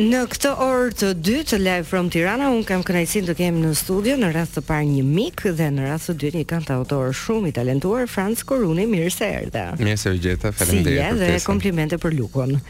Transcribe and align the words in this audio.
Në 0.00 0.18
këtë 0.32 0.50
orë 0.64 0.92
të 0.96 1.08
dytë 1.28 1.58
live 1.60 1.84
from 1.90 2.06
Tirana 2.12 2.46
un 2.54 2.62
kam 2.64 2.80
kënaqësinë 2.86 3.26
të 3.28 3.34
kem 3.36 3.56
në 3.60 3.70
studio 3.76 4.14
në 4.16 4.26
radhë 4.32 4.52
të 4.54 4.60
parë 4.64 4.86
një 4.94 5.02
mik 5.04 5.42
dhe 5.58 5.66
në 5.76 5.82
radhë 5.90 6.04
të 6.06 6.12
dytë 6.22 6.36
një 6.40 6.46
kantautor 6.54 7.06
shumë 7.20 7.46
i 7.50 7.52
talentuar 7.58 8.02
Franz 8.08 8.38
Koruni 8.48 8.84
mirë 8.88 9.10
se 9.12 9.26
erdha. 9.42 9.64
Mirë 9.76 9.98
se 10.00 10.08
u 10.08 10.16
gjeta, 10.24 10.48
faleminderit. 10.56 10.96
Si, 10.96 11.00
ja, 11.02 11.08
dhe 11.20 11.30
komplimente 11.44 11.96
për 12.00 12.12
lukun. 12.16 12.56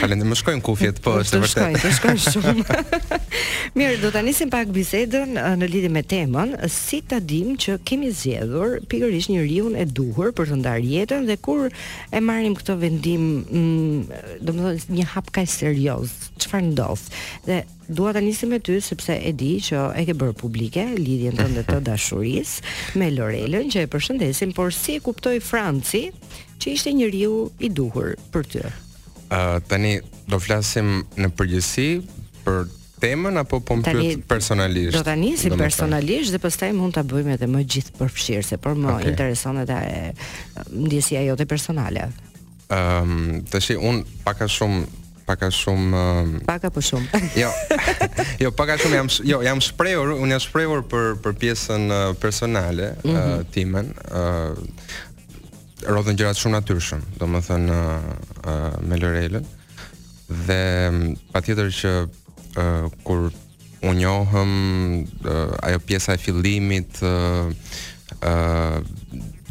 Falendim, 0.00 0.28
më 0.30 0.36
shkojnë 0.40 0.62
kufjet 0.64 0.96
po, 1.04 1.14
është 1.22 1.38
vërtet. 1.42 1.58
Shkojnë, 1.60 1.80
të 1.84 1.88
shkojnë 1.98 2.22
shumë. 2.36 2.64
mirë, 3.80 3.96
do 4.00 4.08
ta 4.14 4.20
nisim 4.24 4.48
pak 4.52 4.68
bisedën 4.72 5.30
uh, 5.36 5.42
në 5.60 5.66
lidhje 5.72 5.90
me 5.98 6.02
temën, 6.04 6.50
si 6.72 6.98
ta 7.08 7.18
dim 7.20 7.52
që 7.60 7.76
kemi 7.88 8.08
zgjedhur 8.12 8.78
pikërisht 8.92 9.28
njeriu 9.34 9.68
e 9.80 9.84
duhur 9.86 10.32
për 10.36 10.44
të 10.48 10.54
ndarë 10.62 10.84
jetën 10.94 11.22
dhe 11.28 11.36
kur 11.44 11.60
e 11.72 12.20
marrim 12.24 12.54
këtë 12.56 12.74
vendim, 12.86 13.24
mm, 13.50 13.98
domethënë 14.48 14.96
një 15.00 15.04
hap 15.14 15.30
kaj 15.34 15.46
serios, 15.50 16.12
që 16.40 16.50
farë 16.50 16.70
Dhe 17.48 17.58
dua 17.98 18.12
të 18.14 18.22
njësi 18.24 18.48
me 18.50 18.58
ty, 18.64 18.76
sepse 18.84 19.16
e 19.26 19.32
di 19.36 19.52
që 19.64 19.80
e 19.98 20.04
ke 20.08 20.14
bërë 20.18 20.36
publike, 20.38 20.84
lidhjen 20.98 21.38
të 21.38 21.46
ndë 21.54 21.64
të 21.68 21.78
dashuris, 21.88 22.56
me 23.00 23.08
Lorelën, 23.16 23.70
që 23.72 23.86
e 23.86 23.90
përshëndesim, 23.90 24.52
por 24.56 24.74
si 24.76 24.98
e 25.00 25.04
kuptoj 25.04 25.36
Franci, 25.44 26.04
që 26.62 26.74
ishte 26.76 26.92
njeriu 26.94 27.48
i 27.66 27.72
duhur 27.74 28.14
për 28.34 28.50
ty? 28.52 28.64
Uh, 29.30 29.56
tani, 29.70 29.98
do 30.30 30.38
flasim 30.42 31.00
në 31.18 31.30
përgjësi 31.38 31.88
për 32.44 32.68
temën 33.00 33.38
apo 33.40 33.60
po 33.64 33.78
më 33.80 33.86
pyet 33.94 34.24
personalisht? 34.28 34.98
Do 34.98 35.04
ta 35.06 35.14
nisi 35.16 35.50
personalisht 35.56 36.34
dhe 36.34 36.40
pastaj 36.42 36.70
mund 36.76 36.94
ta 36.98 37.04
bëjmë 37.06 37.38
edhe 37.38 37.48
më 37.48 37.62
gjithë 37.74 37.94
përfshirëse, 38.00 38.58
por 38.62 38.74
më 38.76 38.90
okay. 38.96 39.12
intereson 39.14 39.62
edhe 39.62 39.78
ndjesia 40.74 41.22
jote 41.30 41.46
personale. 41.50 42.10
Ëm, 42.70 43.14
um, 43.38 43.38
tash 43.50 43.72
un 43.76 44.02
pak 44.26 44.44
a 44.44 44.50
shumë 44.50 44.98
paka 45.30 45.50
shumë 45.54 45.90
uh, 45.94 46.32
paka 46.48 46.70
po 46.74 46.82
shumë. 46.82 47.20
jo. 47.42 47.50
Jo, 48.42 48.50
paka 48.58 48.78
shumë 48.80 48.98
jam 48.98 49.10
jo, 49.32 49.38
jam 49.46 49.60
shprehur, 49.62 50.14
unë 50.18 50.34
jam 50.36 50.42
shprehur 50.46 50.82
për 50.90 51.12
për 51.24 51.36
pjesën 51.44 51.84
uh, 51.90 52.08
personale 52.22 52.90
mm 52.92 53.08
-hmm. 53.08 53.14
uh, 53.14 53.46
timen. 53.54 53.92
Uh, 54.10 55.06
Rodhën 55.80 56.16
gjërat 56.18 56.36
shumë 56.36 56.58
natyrshëm, 56.58 57.04
do 57.20 57.26
më 57.26 57.40
thënë 57.46 57.76
uh, 57.76 58.08
uh, 58.44 58.72
me 58.84 58.96
Lorelën 59.00 59.46
Dhe 60.46 61.14
pa 61.32 61.40
tjetër 61.40 61.68
që 61.80 61.92
uh, 62.06 62.84
kur 63.04 63.30
unë 63.82 63.96
njohëm 64.02 64.52
uh, 65.24 65.64
ajo 65.66 65.78
pjesa 65.88 66.12
e 66.14 66.18
fillimit 66.24 67.00
uh, 67.00 67.48
uh, 68.20 68.76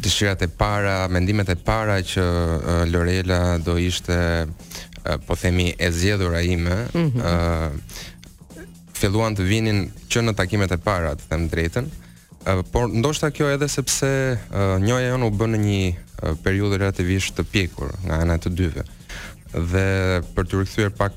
dëshirat 0.00 0.42
e 0.46 0.48
para, 0.48 1.08
mendimet 1.10 1.48
e 1.48 1.54
para 1.56 1.98
që 2.00 2.22
uh, 2.22 2.92
Lorela 2.92 3.58
do 3.58 3.74
ishte 3.76 4.46
Eh, 5.02 5.16
po 5.26 5.34
themi 5.36 5.72
e 5.80 5.88
zgjedhur 5.96 6.34
ime 6.44 6.74
ë 6.92 7.00
mhm. 7.00 7.22
eh, 7.24 8.64
filluan 8.92 9.32
të 9.32 9.44
vinin 9.48 9.78
që 10.12 10.22
në 10.26 10.34
takimet 10.36 10.74
e 10.74 10.76
para 10.76 11.14
të 11.16 11.24
them 11.30 11.46
drejtën 11.48 11.86
eh, 11.88 12.58
por 12.68 12.84
ndoshta 12.92 13.30
kjo 13.32 13.48
edhe 13.48 13.64
sepse 13.72 14.10
njëja 14.84 15.14
jon 15.14 15.24
u 15.24 15.30
bën 15.40 15.54
në 15.56 15.60
një 15.62 16.34
periudhë 16.44 16.82
relativisht 16.82 17.32
të 17.38 17.46
pjekur 17.48 17.94
nga 18.04 18.18
ana 18.26 18.36
e 18.36 18.42
të 18.44 18.52
dyve 18.60 18.84
dhe 19.72 19.86
për 20.36 20.50
të 20.50 20.60
rikthyer 20.60 20.92
pak 21.00 21.16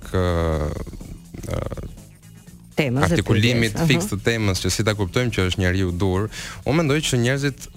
temën 2.79 3.03
e 3.03 3.05
artikulimit 3.09 3.75
fikse 3.91 4.13
të 4.13 4.21
temës 4.29 4.63
që 4.63 4.71
si 4.77 4.87
ta 4.87 4.95
kuptojmë 4.95 5.35
që 5.35 5.49
është 5.51 5.65
njeriu 5.65 5.91
dur, 5.91 6.29
unë 6.63 6.79
mendoj 6.79 7.01
që 7.11 7.19
njerëzit 7.27 7.67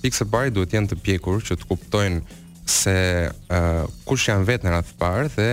pikë 0.00 0.22
së 0.22 0.30
pari 0.32 0.56
duhet 0.56 0.72
të 0.72 0.80
jenë 0.80 0.94
të 0.94 1.00
pjekur 1.04 1.44
që 1.44 1.60
të 1.60 1.68
kuptojnë 1.74 2.44
se 2.66 2.94
uh, 3.30 3.84
kush 4.08 4.28
janë 4.28 4.46
vetë 4.50 4.66
në 4.68 4.72
ratë 4.74 4.96
parë 5.00 5.30
dhe 5.36 5.48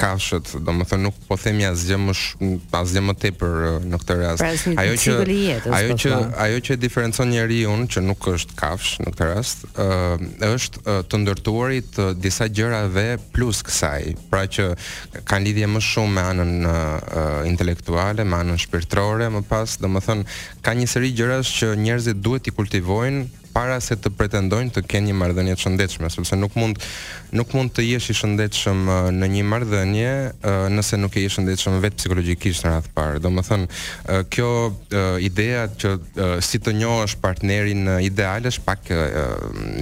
kafshët, 0.00 0.54
domethënë 0.66 1.02
nuk 1.06 1.16
po 1.28 1.36
themi 1.38 1.66
asgjë 1.68 1.98
më 2.06 2.14
sh... 2.14 2.50
asgjë 2.80 3.02
më 3.08 3.14
tepër 3.24 3.54
në 3.90 4.00
këtë 4.04 4.16
rast. 4.22 4.42
Pra, 4.42 4.82
ajo 4.84 4.98
që 5.04 5.16
jetës, 5.46 5.74
ajo 5.80 5.90
po 5.92 5.98
që 6.04 6.20
ajo 6.46 6.62
që 6.68 6.78
diferencon 6.86 7.30
njeriu 7.32 7.76
që 7.92 8.04
nuk 8.06 8.28
është 8.34 8.58
kafsh 8.58 8.92
në 9.00 9.10
këtë 9.14 9.28
rast, 9.32 9.64
ë 9.74 10.50
është 10.54 10.96
të 11.10 11.20
ndërtuari 11.22 11.82
të 11.96 12.06
disa 12.26 12.48
gjërave 12.50 13.06
plus 13.34 13.62
kësaj. 13.66 14.14
Pra 14.30 14.44
që 14.46 14.70
kanë 15.28 15.44
lidhje 15.50 15.70
më 15.70 15.84
shumë 15.90 16.14
me 16.16 16.24
anën 16.32 16.70
intelektuale, 17.50 18.24
me 18.24 18.40
anën 18.42 18.58
shpirtërore, 18.60 19.30
më 19.34 19.44
pas 19.48 19.76
domethënë 19.80 20.24
ka 20.64 20.74
një 20.76 20.86
seri 20.92 21.12
gjërash 21.16 21.52
që 21.60 21.74
njerëzit 21.80 22.18
duhet 22.24 22.50
i 22.50 22.54
kultivojnë 22.54 23.26
para 23.60 23.76
se 23.84 23.92
të 24.00 24.08
pretendojnë 24.16 24.70
të 24.72 24.82
kenë 24.88 25.10
një 25.10 25.16
marrëdhënie 25.20 25.54
të 25.58 25.62
shëndetshme, 25.66 26.08
sepse 26.10 26.36
nuk 26.40 26.54
mund 26.56 26.78
nuk 27.36 27.50
mund 27.54 27.74
të 27.76 27.84
jesh 27.88 28.06
i 28.14 28.16
shëndetshëm 28.16 28.86
uh, 28.86 29.10
në 29.14 29.28
një 29.34 29.42
marrëdhënie 29.50 30.12
uh, 30.32 30.64
nëse 30.72 30.96
nuk 31.00 31.18
je 31.18 31.26
i 31.26 31.32
shëndetshëm 31.34 31.76
vetë 31.84 32.00
psikologjikisht 32.00 32.64
në 32.64 32.72
radhë 32.78 32.88
të 32.88 32.94
parë. 32.96 33.20
Domethënë, 33.26 33.68
uh, 33.68 34.22
kjo 34.32 34.48
ideja 35.30 35.66
që 35.80 35.92
si 36.44 36.58
të 36.64 36.72
njohësh 36.80 37.16
partnerin 37.22 37.84
ideal 38.04 38.46
është 38.50 38.64
pak 38.66 38.90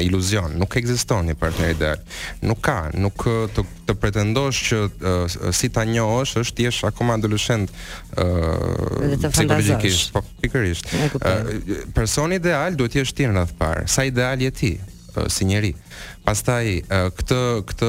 iluzion, 0.04 0.54
nuk 0.60 0.74
ekziston 0.80 1.30
një 1.30 1.38
partner 1.40 1.72
ideal. 1.74 2.02
Nuk 2.46 2.60
ka, 2.66 2.76
nuk 2.96 3.24
të 3.54 3.64
të 3.88 3.94
pretendosh 3.98 4.62
që 4.68 4.78
uh, 4.84 5.38
si 5.56 5.70
ta 5.72 5.84
njohësh 5.88 6.36
është 6.42 6.66
jesh 6.68 6.82
akoma 6.88 7.16
adoleshent 7.18 7.72
ë 8.18 8.28
uh, 9.16 10.12
po 10.12 10.24
pikërisht. 10.42 10.92
Uh, 11.16 11.88
personi 11.96 12.38
ideal 12.40 12.76
duhet 12.76 12.96
të 12.98 13.02
jesh 13.02 13.16
ti 13.18 13.28
rreth 13.30 13.56
parë. 13.60 13.86
Sa 13.88 14.06
ideal 14.08 14.44
je 14.48 14.52
ti? 14.62 14.72
si 15.32 15.42
njeri. 15.48 15.72
Pastaj 16.22 16.66
këtë 17.18 17.36
këtë 17.66 17.88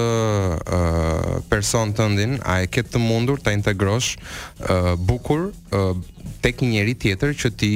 person 1.51 1.91
tëndin, 1.93 2.39
a 2.41 2.61
e 2.63 2.69
ke 2.73 2.81
të 2.81 2.97
mundur 3.03 3.37
ta 3.43 3.51
integrosh 3.53 4.15
bukur 5.05 5.51
tek 6.41 6.63
një 6.63 6.71
njeri 6.71 6.95
tjetër 7.03 7.35
që 7.43 7.51
ti 7.59 7.71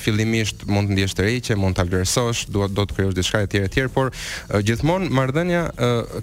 fillimisht 0.00 0.64
mund 0.70 0.88
të 0.88 0.96
ndjesh 0.96 1.16
të 1.18 1.26
rëqe, 1.28 1.58
mund 1.60 1.76
ta 1.76 1.84
vlerësosh, 1.84 2.46
do 2.54 2.64
do 2.72 2.86
të 2.86 2.96
krijosh 2.96 3.18
diçka 3.18 3.44
e 3.44 3.50
tjera 3.52 3.68
e 3.68 3.74
tjera, 3.76 3.92
por 3.92 4.14
gjithmonë 4.70 5.10
mardënja 5.18 5.66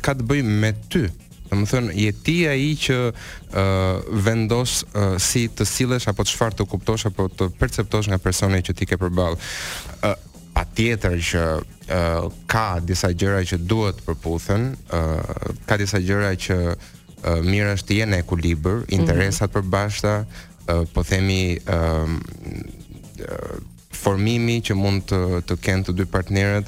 ka 0.01 0.17
të 0.17 0.29
bëjë 0.31 0.49
me 0.63 0.73
ty. 0.89 1.05
Dhe 1.51 1.57
më 1.59 1.65
thënë, 1.67 1.93
je 1.99 2.11
ti 2.23 2.35
a 2.47 2.53
i 2.55 2.69
që 2.79 2.97
uh, 3.11 3.97
vendos 4.23 4.77
uh, 4.95 5.17
si 5.19 5.49
të 5.51 5.65
silesh 5.67 6.07
apo 6.07 6.23
të 6.23 6.31
shfar 6.31 6.53
të 6.55 6.63
kuptosh 6.71 7.09
apo 7.09 7.25
të 7.27 7.49
perceptosh 7.59 8.07
nga 8.07 8.19
personi 8.23 8.61
që 8.63 8.71
ti 8.79 8.87
ke 8.87 8.95
përbalë. 9.01 9.35
Uh, 9.99 10.15
pa 10.55 10.63
tjetër 10.77 11.17
që 11.29 11.43
uh, 11.59 12.29
ka 12.47 12.79
disa 12.87 13.11
gjëra 13.11 13.41
që 13.51 13.59
duhet 13.67 13.99
përputhen, 14.07 14.69
uh, 14.95 15.51
ka 15.67 15.75
disa 15.81 15.99
gjëra 15.99 16.31
që 16.47 16.57
uh, 16.71 17.41
mirë 17.43 17.75
është 17.75 17.89
të 17.89 17.99
jenë 17.99 18.21
e 18.23 18.27
ku 18.31 18.39
mhm. 18.39 18.87
interesat 18.87 19.51
mm 19.51 19.51
-hmm. 19.51 19.61
për 19.61 19.67
bashta, 19.75 20.25
uh, 20.71 20.87
po 20.93 21.03
themi... 21.03 21.57
Uh, 21.67 22.15
uh, 23.27 23.59
formimi 24.01 24.61
që 24.65 24.73
mund 24.73 25.01
të 25.09 25.17
të 25.45 25.55
kenë 25.61 25.83
të 25.85 25.91
dy 25.93 26.05
partnerët, 26.09 26.65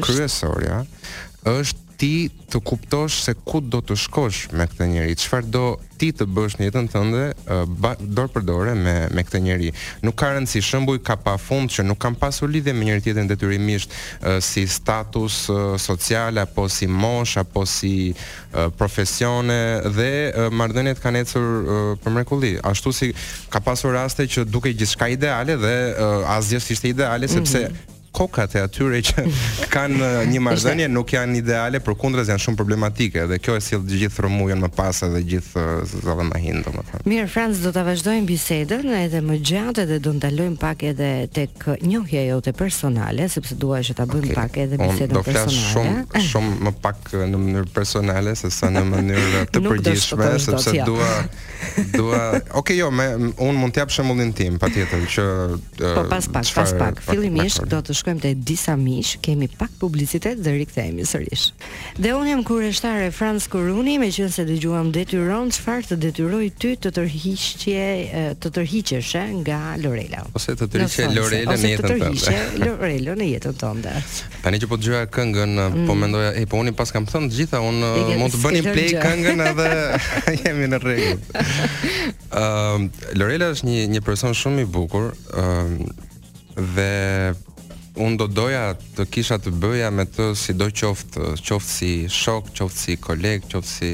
kryesoria 0.05 0.77
është 1.49 1.82
ti 1.97 2.29
të 2.51 2.59
kuptosh 2.65 3.21
se 3.25 3.33
ku 3.45 3.59
do 3.61 3.79
të 3.81 3.95
shkosh 3.99 4.49
me 4.57 4.65
këtë 4.69 4.87
njeri, 4.93 5.15
qëfar 5.19 5.45
do 5.53 5.65
ti 5.99 6.09
të 6.15 6.25
bësh 6.35 6.57
në 6.59 6.67
jetën 6.67 6.87
tënde 6.91 7.21
dorë 8.17 8.31
për 8.35 8.47
me, 8.75 8.95
me 9.13 9.23
këtë 9.25 9.41
njeri. 9.45 9.69
Nuk 10.05 10.15
ka 10.19 10.31
rëndësi, 10.35 10.61
shembuj 10.63 10.99
shëmbuj 10.99 11.03
ka 11.07 11.17
pa 11.25 11.35
fund 11.39 11.71
që 11.71 11.85
nuk 11.87 11.99
kam 12.03 12.15
pasur 12.19 12.49
lidhje 12.51 12.73
me 12.75 12.85
njëri 12.89 13.03
tjetrin 13.05 13.29
detyrimisht 13.29 13.93
si 14.43 14.65
status 14.67 15.43
social, 15.79 16.37
apo 16.43 16.67
si 16.69 16.87
mosh, 16.87 17.37
apo 17.39 17.65
si 17.65 18.13
profesione, 18.77 19.59
dhe 19.97 20.11
marrëdhëniet 20.51 21.01
kanë 21.03 21.23
ecur 21.23 21.97
për 22.03 22.17
mrekulli. 22.17 22.53
Ashtu 22.71 22.91
si 22.93 23.11
ka 23.53 23.61
pasur 23.63 23.95
raste 23.95 24.27
që 24.27 24.45
duke 24.49 24.73
gjithë 24.73 24.91
shka 24.95 25.09
ideale 25.15 25.55
dhe 25.61 25.75
asgjë 26.37 26.63
ishte 26.75 26.91
ideale, 26.95 27.29
sepse 27.29 27.67
mm 27.67 27.71
-hmm 27.71 27.91
kokat 28.13 28.53
e 28.57 28.61
atyre 28.61 28.99
që 29.07 29.23
kanë 29.73 30.09
një 30.29 30.41
marrëdhënie 30.45 30.87
nuk 30.93 31.13
janë 31.15 31.39
ideale, 31.41 31.79
përkundrazi 31.83 32.31
janë 32.33 32.43
shumë 32.45 32.59
problematike 32.59 33.25
dhe 33.29 33.39
kjo 33.41 33.55
e 33.57 33.63
sjell 33.65 33.83
të 33.87 33.99
gjithë 34.03 34.21
rrëmujën 34.25 34.61
më 34.63 34.69
pas 34.77 34.99
edhe 35.07 35.21
gjithë 35.31 35.63
zëvën 35.93 36.29
më 36.29 36.41
hin, 36.43 36.59
domethënë. 36.67 37.03
Mirë, 37.09 37.27
Franc, 37.33 37.57
do 37.65 37.73
ta 37.75 37.83
vazhdojmë 37.87 38.29
bisedën 38.29 38.93
edhe 38.99 39.21
më 39.25 39.39
gjatë 39.49 39.85
edhe 39.87 39.97
do 40.05 40.13
ndalojmë 40.19 40.59
pak 40.61 40.85
edhe 40.91 41.09
tek 41.35 41.65
njohja 41.87 42.25
jote 42.29 42.53
personale, 42.57 43.27
sepse 43.33 43.57
dua 43.63 43.81
që 43.83 43.97
ta 43.99 44.05
bëjmë 44.09 44.29
okay. 44.29 44.37
pak 44.39 44.61
edhe 44.65 44.81
bisedën 44.83 45.17
personale. 45.17 45.17
Do 45.17 45.25
të 45.25 45.33
flas 45.33 45.57
shumë 45.71 46.23
shumë 46.29 46.55
më 46.69 46.75
pak 46.85 47.11
në 47.33 47.41
mënyrë 47.43 47.73
personale 47.79 48.35
se 48.37 48.53
sa 48.53 48.69
në 48.71 48.85
mënyrë 48.93 49.43
të 49.55 49.63
përgjithshme, 49.65 50.31
sepse 50.43 50.77
tja. 50.77 50.85
dua 50.85 51.11
dua, 51.93 52.19
ok, 52.59 52.69
jo, 52.75 52.89
me, 52.93 53.07
un 53.41 53.55
mund 53.57 53.73
të 53.73 53.79
jap 53.81 53.91
shembullin 53.95 54.33
tim, 54.35 54.57
patjetër 54.61 55.05
që 55.15 55.27
Po 55.79 56.03
pas 56.11 56.25
pak, 56.35 56.47
pas 56.55 56.71
pak, 56.77 56.99
fillimisht 57.07 57.63
do 57.71 57.79
të 57.83 57.95
shkojmë 58.03 58.21
te 58.23 58.31
disa 58.35 58.73
miq, 58.77 59.13
kemi 59.23 59.47
pak 59.57 59.71
publicitet 59.79 60.39
dhe 60.43 60.51
rikthehemi 60.59 61.05
sërish. 61.07 61.47
Dhe 62.01 62.11
unë 62.15 62.31
jam 62.33 62.41
kurështare 62.45 63.07
Franz 63.15 63.47
Kuruni, 63.51 63.95
me 64.01 64.09
qënë 64.11 64.31
se 64.35 64.43
dëgjuam 64.47 64.91
detyron, 64.95 65.51
çfarë 65.53 65.91
të 65.91 65.97
detyroj 66.07 66.49
ty 66.61 66.73
të 66.83 66.91
tërhiqje, 66.97 67.85
të 68.43 68.51
tërhiqeshe 68.55 69.23
nga 69.39 69.59
Lorela. 69.83 70.23
Ose 70.35 70.55
të 70.59 70.67
tërhiqe 70.73 71.07
Lorela 71.15 71.55
në 71.55 71.69
jetën 71.75 71.85
tënde. 71.85 72.09
Ose 72.09 72.25
të 72.25 72.33
tërhiqe 72.33 72.65
Lorela 72.67 73.15
në 73.21 73.29
jetën 73.29 73.57
tënde. 73.63 73.95
Tani 74.43 74.59
që 74.59 74.69
po 74.73 74.79
të 74.81 75.01
këngën, 75.13 75.55
mm. 75.69 75.79
po 75.87 75.95
mendoja, 75.95 76.33
e, 76.35 76.43
po 76.51 76.59
unë 76.59 76.73
i 76.73 76.77
pas 76.83 76.91
kam 76.91 77.07
thënë 77.07 77.31
gjitha, 77.37 77.61
unë 77.63 77.93
mund 78.19 78.35
të 78.35 78.43
bëni 78.43 78.65
play 78.67 78.91
këngën 78.99 79.45
edhe 79.53 79.71
jemi 80.41 80.67
në 80.73 80.81
regu. 80.83 81.39
uh, 82.33 83.07
Lorela 83.15 83.53
është 83.55 83.67
një, 83.71 83.79
një 83.95 84.03
person 84.05 84.35
shumë 84.35 84.65
i 84.67 84.71
bukur, 84.75 85.13
uh, 85.39 86.05
dhe 86.75 86.91
unë 88.01 88.17
do 88.17 88.27
doja 88.27 88.71
të 88.97 89.05
kisha 89.13 89.37
të 89.41 89.51
bëja 89.61 89.89
me 89.93 90.05
të 90.09 90.31
si 90.39 90.55
do 90.57 90.65
qoftë, 90.73 91.27
qoftë 91.45 91.69
si 91.69 91.91
shok, 92.09 92.49
qoftë 92.57 92.79
si 92.81 92.95
koleg, 93.01 93.45
qoftë 93.51 93.69
si 93.71 93.91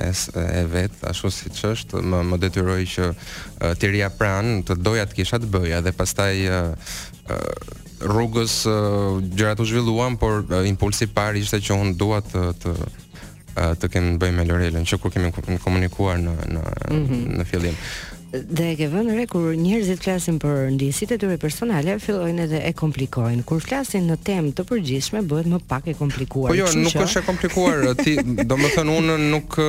e, 0.07 0.11
e 0.59 0.65
vetë, 0.71 1.09
ashtu 1.09 1.29
si 1.31 1.49
që 1.49 1.71
është, 1.73 2.01
më, 2.01 2.19
më 2.31 2.37
detyroj 2.39 2.85
që 2.93 3.09
uh, 3.09 3.71
të 3.77 3.89
rria 3.91 4.09
pranë, 4.09 4.63
të 4.63 4.75
doja 4.81 5.05
të 5.05 5.13
kisha 5.15 5.39
të 5.39 5.49
bëja, 5.51 5.81
dhe 5.81 5.91
pastaj 5.91 6.35
uh, 6.47 6.71
uh, 7.27 7.53
rrugës 8.07 8.65
uh, 8.65 9.19
gjërat 9.35 9.59
u 9.59 9.65
zhvilluan, 9.65 10.17
por 10.17 10.45
uh, 10.49 10.67
impulsi 10.67 11.07
par 11.07 11.35
ishte 11.35 11.57
që 11.59 11.73
unë 11.81 11.93
duat 11.95 12.31
të, 12.31 12.53
të 12.63 12.69
të 13.55 13.89
kemi 13.91 14.13
të 14.15 14.19
bëjmë 14.23 14.37
me 14.39 14.45
Lorelën, 14.47 14.85
që 14.87 14.99
kur 15.01 15.11
kemi 15.11 15.57
komunikuar 15.63 16.17
në 16.23 16.33
në 16.47 16.61
mm 16.61 16.95
-hmm. 16.95 17.37
në 17.41 17.45
fillim. 17.51 17.75
Dhe 18.31 18.63
e 18.71 18.75
ke 18.79 18.85
vënë 18.87 19.15
re 19.17 19.25
kur 19.27 19.49
njerëzit 19.59 20.03
flasin 20.05 20.37
për 20.39 20.69
ndjesitë 20.77 21.13
e 21.13 21.17
tyre 21.19 21.35
personale, 21.37 21.97
fillojnë 21.99 22.43
edhe 22.45 22.61
e 22.63 22.71
komplikojnë. 22.79 23.43
Kur 23.43 23.59
flasin 23.59 24.05
në 24.07 24.15
temë 24.23 24.53
të 24.55 24.63
përgjithshme, 24.69 25.19
bëhet 25.27 25.47
më 25.51 25.59
pak 25.67 25.87
e 25.87 25.93
komplikuar. 25.99 26.51
Po 26.51 26.55
jo, 26.55 26.65
nuk 26.79 26.95
është 26.95 27.19
e 27.19 27.25
komplikuar. 27.27 27.83
Ti, 28.03 28.13
domethënë 28.23 28.91
unë 29.01 29.17
nuk 29.33 29.59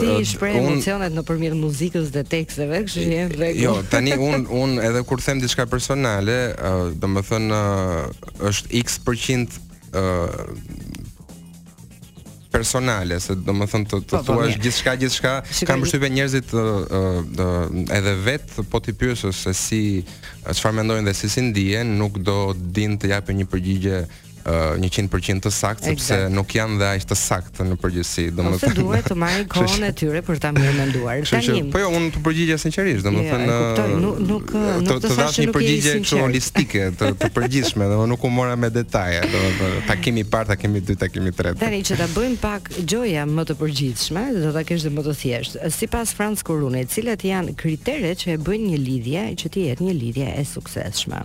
Ti 0.00 0.20
shpreh 0.34 0.56
un... 0.60 0.66
emocionet 0.66 1.14
nëpërmjet 1.16 1.56
muzikës 1.56 2.12
dhe 2.12 2.24
teksteve, 2.28 2.82
kështu 2.84 3.04
që 3.06 3.12
jemi 3.16 3.36
rregull. 3.40 3.62
Jo, 3.64 3.74
tani 3.90 4.12
unë 4.28 4.50
unë 4.62 4.84
edhe 4.90 5.02
kur 5.08 5.24
them 5.24 5.40
diçka 5.40 5.64
personale, 5.66 6.36
domethënë 7.00 7.62
është 8.52 8.84
X% 8.84 9.56
ë 9.96 10.04
personale, 12.54 13.16
se 13.24 13.34
do 13.44 13.54
më 13.56 13.66
thënë 13.72 13.88
të 13.90 13.96
të 13.96 14.18
gjithë 14.18 14.30
po, 14.30 14.36
po, 14.38 14.48
gjithçka 14.64 14.92
gjithë 15.00 15.16
shka, 15.18 15.32
kam 15.70 15.82
përshype 15.82 16.10
njerëzit 16.14 16.52
edhe 17.98 18.12
vetë 18.28 18.66
po 18.72 18.80
t'i 18.84 18.94
pjësë, 19.00 19.32
se 19.42 19.54
si 19.62 19.82
që 20.46 20.74
mendojnë 20.78 21.08
dhe 21.10 21.16
si 21.20 21.30
si 21.34 21.42
ndijen, 21.48 21.94
nuk 22.00 22.20
do 22.28 22.38
din 22.78 22.94
të 23.02 23.10
japë 23.16 23.38
një 23.40 23.48
përgjigje 23.54 23.98
uh, 24.48 24.84
eh, 24.84 25.02
100% 25.02 25.44
të 25.44 25.50
sakt 25.52 25.84
sepse 25.86 26.18
nuk 26.32 26.54
janë 26.56 26.78
dhe 26.80 26.88
aq 26.98 27.06
të 27.10 27.16
sakt 27.18 27.60
në 27.64 27.76
përgjithsi. 27.80 28.26
domethënë. 28.34 28.72
Ose 28.72 28.78
duhet 28.78 29.06
të 29.08 29.16
marrin 29.18 29.46
kohën 29.50 29.84
e 29.88 29.92
tyre 30.00 30.22
për 30.26 30.38
ta 30.42 30.52
mirë 30.56 30.74
menduar. 30.78 31.20
Tanë. 31.28 31.60
Po 31.72 31.80
jo, 31.82 31.90
unë 31.98 32.10
të 32.14 32.22
përgjigjja 32.26 32.58
sinqerisht, 32.62 33.02
jo, 33.02 33.10
domethënë. 33.10 33.48
Ja, 33.48 33.58
kuptoj, 33.62 33.86
nuk 33.90 33.96
eh, 33.96 34.26
nuk 34.30 34.54
nuk 34.54 34.88
të, 34.88 34.96
të, 35.08 35.12
thash 35.20 35.38
një 35.44 35.52
përgjigje 35.58 35.94
kështu 36.04 36.20
holistike, 36.22 36.86
të, 37.00 37.12
të 37.22 37.30
përgjithshme, 37.38 37.88
domethënë 37.90 38.12
nuk 38.14 38.24
u 38.28 38.32
mora 38.38 38.56
me 38.60 38.70
detaje, 38.74 39.20
domethënë 39.32 39.84
takimi 39.90 40.24
i 40.24 40.28
parë, 40.34 40.50
takimi 40.54 40.80
dy, 40.80 40.86
dytë, 40.90 41.00
takimi 41.04 41.32
i 41.32 41.36
tretë. 41.38 41.60
Tani 41.64 41.80
që 41.88 41.98
ta 42.00 42.08
bëjmë 42.14 42.40
pak 42.42 42.72
gjoja 42.90 43.24
më 43.30 43.46
të 43.50 43.58
përgjithshme, 43.62 44.26
do 44.42 44.52
ta 44.56 44.64
kesh 44.68 44.86
dhe 44.88 44.92
më 44.96 45.06
të 45.08 45.16
thjeshtë. 45.22 45.72
Sipas 45.78 46.12
Franz 46.16 46.42
Korune, 46.46 46.84
cilat 46.90 47.24
janë 47.24 47.56
kriteret 47.60 48.24
që 48.24 48.36
e 48.36 48.40
bëjnë 48.46 48.74
një 48.74 48.82
lidhje 48.88 49.26
që 49.42 49.52
ti 49.56 49.68
jetë 49.68 49.88
një 49.88 49.94
lidhje 50.04 50.28
e 50.40 50.44
suksesshme? 50.52 51.22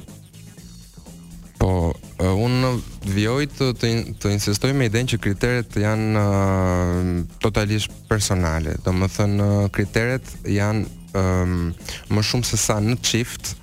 Po, 1.59 1.91
unë 2.23 2.69
vjoj 3.11 3.43
të, 3.51 3.65
të, 3.81 3.87
të 4.23 4.29
insistoj 4.31 4.69
me 4.79 4.87
idejnë 4.87 5.11
që 5.13 5.17
kriteret 5.25 5.75
janë 5.81 6.21
uh, 6.21 7.09
totalisht 7.43 7.91
personale. 8.07 8.77
Do 8.85 8.93
më 8.95 9.09
thënë, 9.17 9.47
kriteret 9.75 10.31
janë 10.47 10.85
um, 11.19 11.73
më 12.15 12.25
shumë 12.29 12.47
se 12.47 12.61
sa 12.63 12.77
në 12.79 12.95
qift, 13.03 13.57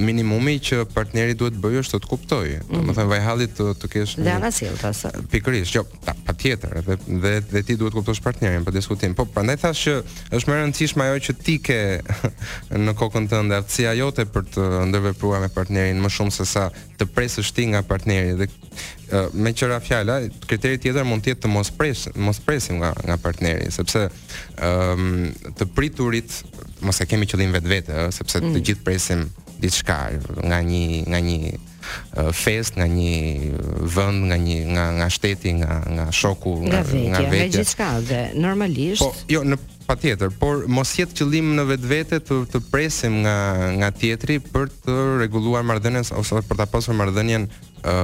minimumi 0.00 0.58
që 0.58 0.84
partneri 0.90 1.36
duhet 1.38 1.54
bëjë 1.62 1.82
është 1.84 1.94
të 1.94 2.00
të 2.04 2.08
kuptojë. 2.10 2.54
Mm 2.58 2.62
-hmm. 2.62 2.76
Domethënë 2.76 3.04
mhm. 3.06 3.10
vajhalli 3.10 3.46
të 3.46 3.64
të 3.74 3.86
kesh 3.90 5.22
Pikërisht, 5.30 5.74
jo, 5.74 5.84
patjetër, 6.26 6.78
edhe 6.80 6.96
dhe, 7.22 7.34
dhe 7.50 7.62
ti 7.62 7.76
duhet 7.76 7.92
kuptosh 7.94 8.22
partnerin 8.22 8.64
për 8.64 8.72
diskutim. 8.72 9.14
Po 9.14 9.24
prandaj 9.24 9.56
thash 9.56 9.88
që 9.88 9.94
është 10.32 10.50
më 10.50 10.54
e 10.54 10.60
rëndësishme 10.64 11.02
ajo 11.04 11.18
që 11.26 11.34
ti 11.42 11.58
ke 11.62 12.00
në 12.84 12.94
kokën 12.94 13.28
tënde 13.28 13.54
aftësia 13.56 13.92
jote 13.94 14.24
për 14.24 14.42
të 14.54 14.62
ndërvepruar 14.90 15.40
me 15.40 15.48
partnerin 15.48 16.02
më 16.02 16.08
shumë 16.10 16.30
se 16.30 16.44
sa 16.44 16.70
të 16.98 17.06
presësh 17.14 17.52
ti 17.54 17.66
nga 17.70 17.82
partneri 17.82 18.34
dhe 18.36 18.46
me 19.34 19.50
qëra 19.52 19.80
fjala, 19.80 20.20
kriteri 20.46 20.78
tjetër 20.78 21.04
mund 21.04 21.22
të 21.24 21.30
jetë 21.32 21.40
të 21.42 21.48
mos 21.48 21.70
pres, 21.70 22.08
mos 22.16 22.38
presim 22.38 22.78
nga 22.78 22.92
nga 23.06 23.16
partneri, 23.16 23.70
sepse 23.70 24.08
ëm 24.08 24.94
um, 24.94 25.32
të 25.58 25.66
priturit 25.74 26.42
mos 26.80 27.00
e 27.00 27.06
kemi 27.06 27.26
qëllim 27.26 27.52
vetvete, 27.52 28.12
sepse 28.12 28.38
mm. 28.40 28.54
të 28.54 28.62
gjithë 28.68 28.84
presim 28.84 29.26
diçka 29.60 29.98
nga 30.42 30.58
një 30.64 30.84
nga 31.12 31.20
një 31.20 31.38
fest 32.36 32.76
nga 32.78 32.86
një 32.86 33.16
vend 33.96 34.28
nga 34.30 34.36
një 34.46 34.58
nga 34.74 34.84
nga 34.98 35.06
shteti 35.16 35.50
nga 35.60 35.72
nga 35.96 36.04
shoku 36.20 36.52
nga 36.68 36.80
nga 36.84 37.20
vetë 37.32 37.44
nga 37.44 37.52
gjithçka 37.58 37.86
dhe 38.08 38.20
normalisht 38.46 39.04
po 39.04 39.10
jo 39.34 39.44
në 39.52 39.60
patjetër 39.88 40.32
por 40.42 40.64
mos 40.78 40.92
jetë 40.98 41.16
qëllim 41.20 41.54
në 41.58 41.64
vetvete 41.74 42.18
të 42.28 42.40
të 42.52 42.62
presim 42.72 43.20
nga 43.26 43.36
nga 43.80 43.88
tjetri 44.02 44.40
për 44.52 44.68
të 44.84 44.98
rregulluar 45.22 45.64
marrëdhënien 45.70 46.12
ose 46.22 46.42
për 46.50 46.62
ta 46.62 46.68
pasur 46.76 46.96
marrëdhënien 47.00 47.48
ë 47.50 47.96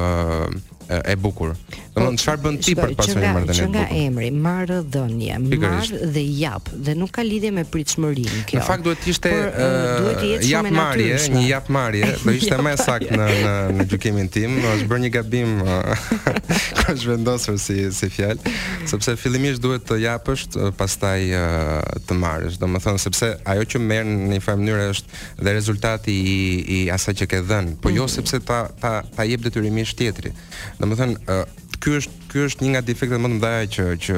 e 0.88 1.16
bukur. 1.18 1.52
Domthonë 1.96 2.18
po, 2.18 2.20
çfarë 2.20 2.42
bën 2.44 2.56
ti 2.62 2.74
për 2.76 2.90
pasojë 2.98 3.22
e 3.24 3.30
marrëdhënie? 3.34 3.58
Që 3.58 3.66
nga 3.72 3.84
emri, 3.96 4.28
marr 4.30 5.46
marr 5.64 5.92
dhe 6.12 6.22
jap 6.38 6.68
dhe 6.84 6.94
nuk 6.98 7.12
ka 7.16 7.24
lidhje 7.24 7.50
me 7.56 7.62
pritshmërinë 7.72 8.42
kjo. 8.50 8.58
Në 8.60 8.66
fakt 8.66 8.84
duhet 8.84 9.00
të 9.06 9.10
ishte 9.14 9.32
uh, 9.32 10.26
jap 10.44 10.68
marrje, 10.76 11.16
një 11.32 11.44
jap 11.46 11.70
marrje, 11.72 12.10
do 12.24 12.34
ishte 12.36 12.58
më 12.66 12.74
sakt 12.82 13.08
në 13.16 13.28
në 13.30 13.54
në 13.80 13.86
gjykimin 13.94 14.28
tim, 14.34 14.58
është 14.74 14.88
bërë 14.90 15.02
një 15.06 15.12
gabim 15.16 15.54
uh, 15.64 15.96
kur 16.82 16.92
është 16.92 17.08
vendosur 17.14 17.58
si 17.64 17.78
si 17.96 18.10
fjalë, 18.12 18.54
sepse 18.92 19.16
fillimisht 19.22 19.64
duhet 19.64 19.88
të 19.88 19.98
japësh, 20.04 20.46
pastaj 20.78 21.22
uh, 21.32 21.72
të 22.06 22.18
marrësh. 22.20 22.60
Domethënë 22.62 23.02
sepse 23.06 23.32
ajo 23.54 23.66
që 23.74 23.82
merr 23.86 24.06
në 24.12 24.28
një 24.36 24.42
farë 24.44 24.62
mënyrë 24.66 24.88
është 24.94 25.24
dhe 25.42 25.56
rezultati 25.56 26.18
i 26.36 26.36
i 26.76 26.80
asaj 26.92 27.16
që 27.22 27.30
ke 27.32 27.40
dhënë, 27.48 27.74
po 27.80 27.90
jo 27.94 28.04
mm. 28.04 28.12
sepse 28.18 28.42
ta 28.44 28.60
ta 28.82 28.94
ta 29.16 29.24
jep 29.26 29.42
detyrimisht 29.48 29.96
tjetrit. 29.96 30.36
Dhe 30.78 30.88
më 30.90 30.96
thënë, 30.98 31.20
uh, 31.32 31.64
kjo 31.84 32.00
është, 32.00 32.18
kjo 32.32 32.44
është 32.50 32.64
një 32.66 32.70
nga 32.74 32.82
defektet 32.88 33.22
më 33.22 33.30
të 33.30 33.36
mdaja 33.38 33.64
që, 33.76 33.86
që 34.06 34.16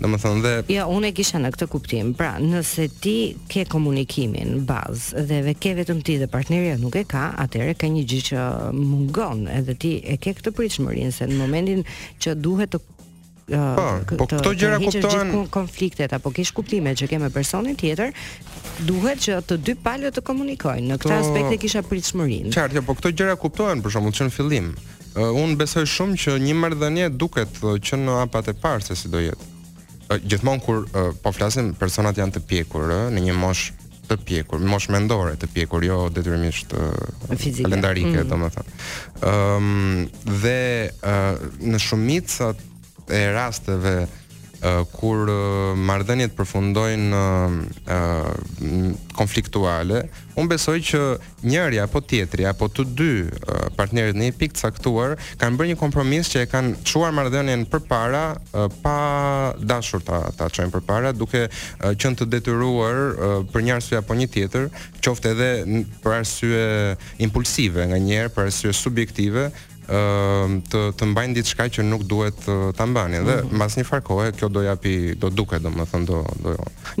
Domethënë 0.00 0.40
dhe 0.40 0.52
Ja, 0.72 0.86
unë 0.88 1.10
e 1.10 1.12
kisha 1.12 1.36
në 1.36 1.50
këtë 1.52 1.66
kuptim. 1.68 2.14
Pra, 2.16 2.38
nëse 2.40 2.86
ti 3.04 3.36
ke 3.52 3.66
komunikimin 3.68 4.62
bazë 4.64 5.26
dhe 5.28 5.40
ve 5.44 5.52
ke 5.60 5.74
vetëm 5.76 5.98
ti 6.02 6.14
dhe 6.22 6.24
partneri 6.24 6.70
nuk 6.80 6.96
e 6.96 7.04
ka, 7.04 7.26
atëherë 7.44 7.74
ka 7.76 7.90
një 7.92 8.06
gjë 8.08 8.20
që 8.30 8.38
mungon 8.80 9.44
edhe 9.58 9.74
ti 9.80 9.94
e 10.12 10.16
ke 10.22 10.32
këtë 10.38 10.52
pritshmërinë 10.56 11.12
se 11.14 11.26
në 11.30 11.36
momentin 11.40 11.82
që 12.22 12.34
duhet 12.44 12.72
të 12.76 12.80
uh, 12.80 13.76
Po, 13.76 14.16
po 14.22 14.26
këto 14.30 14.52
gjëra 14.62 14.78
kuptohen 14.84 15.32
konfliktet 15.52 16.14
apo 16.16 16.32
kish 16.36 16.52
kuptime 16.56 16.94
që 16.98 17.08
kemë 17.10 17.32
personin 17.34 17.78
tjetër, 17.80 18.14
duhet 18.88 19.22
që 19.26 19.40
të 19.50 19.58
dy 19.66 19.74
palët 19.84 20.16
të 20.18 20.24
komunikojnë. 20.30 20.86
Në 20.92 21.00
këtë 21.02 21.14
po, 21.14 21.18
aspekt 21.20 21.54
e 21.56 21.60
kisha 21.64 21.82
pritshmërinë. 21.90 22.54
Qartë, 22.54 22.78
jo, 22.80 22.84
po 22.90 22.98
këto 22.98 23.12
gjëra 23.18 23.36
kuptohen 23.42 23.84
për 23.84 23.96
shkakun 23.96 24.18
që 24.20 24.28
në 24.28 24.36
fillim. 24.38 24.72
Uh, 25.10 25.32
unë 25.42 25.58
besoj 25.64 25.86
shumë 25.90 26.20
që 26.22 26.36
një 26.44 26.58
marrëdhënie 26.62 27.10
duket 27.18 27.58
uh, 27.66 27.74
që 27.82 27.98
në 28.04 28.20
hapat 28.24 28.52
e 28.54 28.58
parë 28.62 28.86
se 28.90 28.96
si 29.00 29.10
do 29.10 29.22
jetë. 29.26 29.48
Gjithmonë 30.26 30.62
kur 30.64 30.78
po 31.22 31.30
flasim, 31.30 31.68
personat 31.78 32.16
janë 32.18 32.34
të 32.34 32.40
pjekur 32.50 32.88
në 33.14 33.20
një 33.28 33.34
moshë 33.38 33.76
të 34.10 34.16
pjekur, 34.26 34.58
mosh 34.66 34.88
mendore 34.90 35.36
të 35.40 35.46
pjekur, 35.54 35.84
jo 35.86 36.00
detyrimisht 36.12 36.74
fizike, 37.30 37.62
kalendarike, 37.66 38.08
mm 38.08 38.22
-hmm. 38.22 38.30
domethënë. 38.32 38.78
Ëm 39.20 39.68
um, 39.68 40.08
dhe 40.42 40.60
uh, 40.88 41.10
në 41.72 41.78
shumicat 41.86 42.56
e 43.10 43.22
rasteve 43.34 43.94
kur 44.92 45.18
marrëdhëniet 45.80 46.34
përfundojnë 46.36 47.20
konfliktuale, 49.16 50.02
unë 50.40 50.50
besoj 50.52 50.74
që 50.90 51.00
njëri 51.48 51.80
apo 51.82 52.00
tjetri 52.04 52.44
apo 52.48 52.68
të 52.72 52.84
dy 52.96 53.12
partnerët 53.76 54.18
në 54.20 54.28
një 54.28 54.34
pikë 54.40 54.60
caktuar 54.60 55.14
kanë 55.40 55.58
bërë 55.60 55.72
një 55.72 55.78
kompromis 55.80 56.30
që 56.32 56.44
e 56.44 56.48
kanë 56.52 56.82
çuar 56.88 57.12
marrëdhënien 57.16 57.64
përpara 57.72 58.24
pa 58.84 58.96
dashur 59.70 60.04
ta 60.06 60.22
ta 60.36 60.48
çojnë 60.52 60.72
përpara 60.76 61.14
duke 61.16 61.46
qenë 61.50 62.20
të 62.20 62.28
detyruar 62.36 63.00
për 63.52 63.66
një 63.66 63.76
arsye 63.78 63.98
apo 64.02 64.16
një 64.20 64.28
tjetër, 64.34 64.68
qoftë 65.00 65.34
edhe 65.34 65.50
për 66.04 66.18
arsye 66.20 66.64
impulsive 67.24 67.88
nganjëherë, 67.90 68.32
për 68.36 68.48
arsye 68.48 68.74
subjektive, 68.76 69.48
Ehm, 69.90 70.60
të 70.70 70.80
të 70.98 71.06
mbajnë 71.10 71.34
diçka 71.40 71.64
që 71.76 71.84
nuk 71.88 72.04
duhet 72.10 72.38
ta 72.78 72.86
mbani 72.86 73.18
dhe 73.26 73.34
mm 73.40 73.42
-hmm. 73.42 73.56
mbas 73.58 73.74
një 73.78 73.84
far 73.88 74.00
kohe 74.06 74.30
kjo 74.38 74.48
do 74.48 74.62
japi 74.62 74.92
do 75.22 75.30
duke 75.30 75.58
domethënë 75.58 76.06
do 76.10 76.20
do 76.44 76.54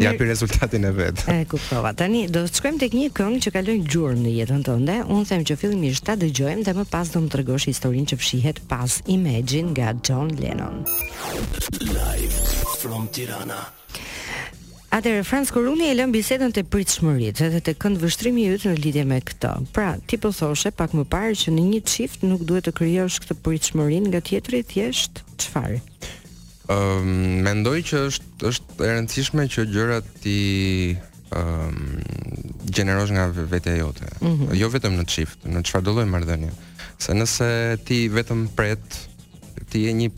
japi 0.04 0.24
rezultatin 0.32 0.84
e 0.84 0.90
vet. 0.98 1.22
E 1.30 1.36
kuptova. 1.46 1.92
Tani 1.92 2.26
do 2.28 2.42
të 2.48 2.54
shkojmë 2.60 2.82
tek 2.82 2.98
një 2.98 3.06
këngë 3.18 3.38
që 3.46 3.54
kaloi 3.56 3.78
gjurmë 3.86 4.22
në 4.26 4.34
jetën 4.40 4.64
tënde. 4.68 4.96
Unë 5.06 5.26
them 5.30 5.44
që 5.50 5.58
fillimisht 5.62 6.04
ta 6.10 6.16
dëgjojmë 6.24 6.64
dhe 6.66 6.76
më 6.80 6.84
pas 6.90 7.10
do 7.14 7.18
të 7.20 7.24
më 7.24 7.32
tregosh 7.34 7.66
historinë 7.72 8.10
që 8.12 8.20
fshihet 8.22 8.58
pas 8.68 8.98
Imagine 9.06 9.70
nga 9.76 9.94
John 10.08 10.28
Lennon. 10.42 10.82
Live 11.80 12.38
from 12.82 13.06
Tirana. 13.14 13.78
Atëre 14.90 15.22
Franz 15.22 15.52
Koruni 15.54 15.84
e 15.86 15.92
lën 15.94 16.10
bisedën 16.10 16.50
te 16.50 16.64
pritshmërit, 16.66 17.38
edhe 17.46 17.58
te 17.62 17.76
kënd 17.78 18.00
vështrimi 18.02 18.42
i 18.48 18.54
yt 18.56 18.64
në 18.66 18.72
lidhje 18.80 19.02
me 19.06 19.20
këtë. 19.22 19.50
Pra, 19.74 19.92
ti 20.10 20.16
po 20.18 20.32
thoshe 20.34 20.72
pak 20.74 20.96
më 20.98 21.04
parë 21.12 21.36
që 21.38 21.52
në 21.54 21.66
një 21.68 21.78
çift 21.86 22.24
nuk 22.26 22.42
duhet 22.48 22.66
të 22.66 22.72
krijosh 22.80 23.20
këtë 23.22 23.36
pritshmërinë 23.44 24.08
nga 24.10 24.20
tjetri 24.26 24.64
thjesht 24.66 25.22
çfarë? 25.44 25.76
Ëm, 25.78 26.16
ehm, 26.74 26.74
um, 26.74 27.36
mendoj 27.46 27.76
që 27.86 28.00
është 28.08 28.48
është 28.50 28.80
e 28.80 28.90
rëndësishme 28.90 29.44
që 29.54 29.66
gjërat 29.76 30.08
ti 30.26 30.36
ëm 30.96 31.38
ehm, 31.38 31.76
um, 31.76 32.48
gjenerosh 32.70 33.12
nga 33.14 33.28
vetja 33.52 33.76
jote, 33.78 34.08
mm 34.18 34.34
-hmm. 34.34 34.54
jo 34.58 34.68
vetëm 34.74 34.98
në 34.98 35.06
çift, 35.10 35.46
në 35.46 35.62
çfarëdo 35.70 35.94
lloj 35.96 36.06
marrëdhënie. 36.10 36.50
Se 36.98 37.14
nëse 37.14 37.78
ti 37.86 38.08
vetëm 38.08 38.48
pret, 38.58 38.98
ti 39.70 39.86
je 39.86 39.92
një 40.00 40.08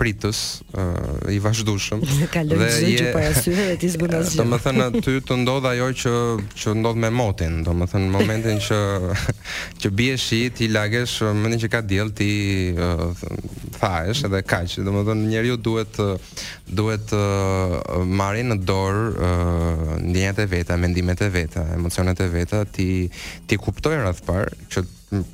pritës 0.00 0.40
uh, 0.72 1.30
i 1.32 1.36
vazhdueshëm 1.44 2.00
dhe 2.08 2.28
ka 2.32 2.40
lëvizje 2.48 3.10
para 3.14 3.32
po 3.36 3.42
syve 3.44 3.66
dhe 3.68 3.74
ti 3.82 3.90
s'bën 3.92 4.14
asgjë. 4.16 4.38
Domethënë 4.40 4.84
aty 4.88 5.14
të 5.28 5.36
ndodh 5.42 5.68
ajo 5.70 5.88
që 6.02 6.14
që 6.62 6.74
ndodh 6.80 7.00
me 7.04 7.10
motin, 7.14 7.58
domethënë 7.66 8.06
në 8.08 8.12
momentin 8.14 8.62
që 8.64 8.78
që 9.84 9.92
bie 9.98 10.16
shi 10.20 10.40
ti 10.56 10.70
lagesh 10.72 11.18
mendin 11.42 11.60
që 11.66 11.70
ka 11.74 11.82
diell 11.84 12.14
ti 12.16 12.30
uh, 12.72 13.10
thaesh 13.76 14.24
edhe 14.30 14.40
kaq, 14.52 14.78
domethënë 14.88 15.28
njeriu 15.34 15.58
duhet 15.60 16.00
duhet 16.80 17.12
uh, 17.16 17.76
marrë 18.06 18.46
në 18.54 18.58
dorë 18.68 19.04
uh, 19.10 19.92
ndjenjat 20.00 20.40
e 20.46 20.48
veta, 20.56 20.80
mendimet 20.80 21.26
e 21.26 21.28
veta, 21.34 21.66
emocionet 21.76 22.24
e 22.24 22.30
veta, 22.38 22.64
ti 22.64 22.88
ti 23.50 23.58
kuptoj 23.60 23.98
rreth 24.00 24.24
parë 24.28 24.66
që 24.72 24.84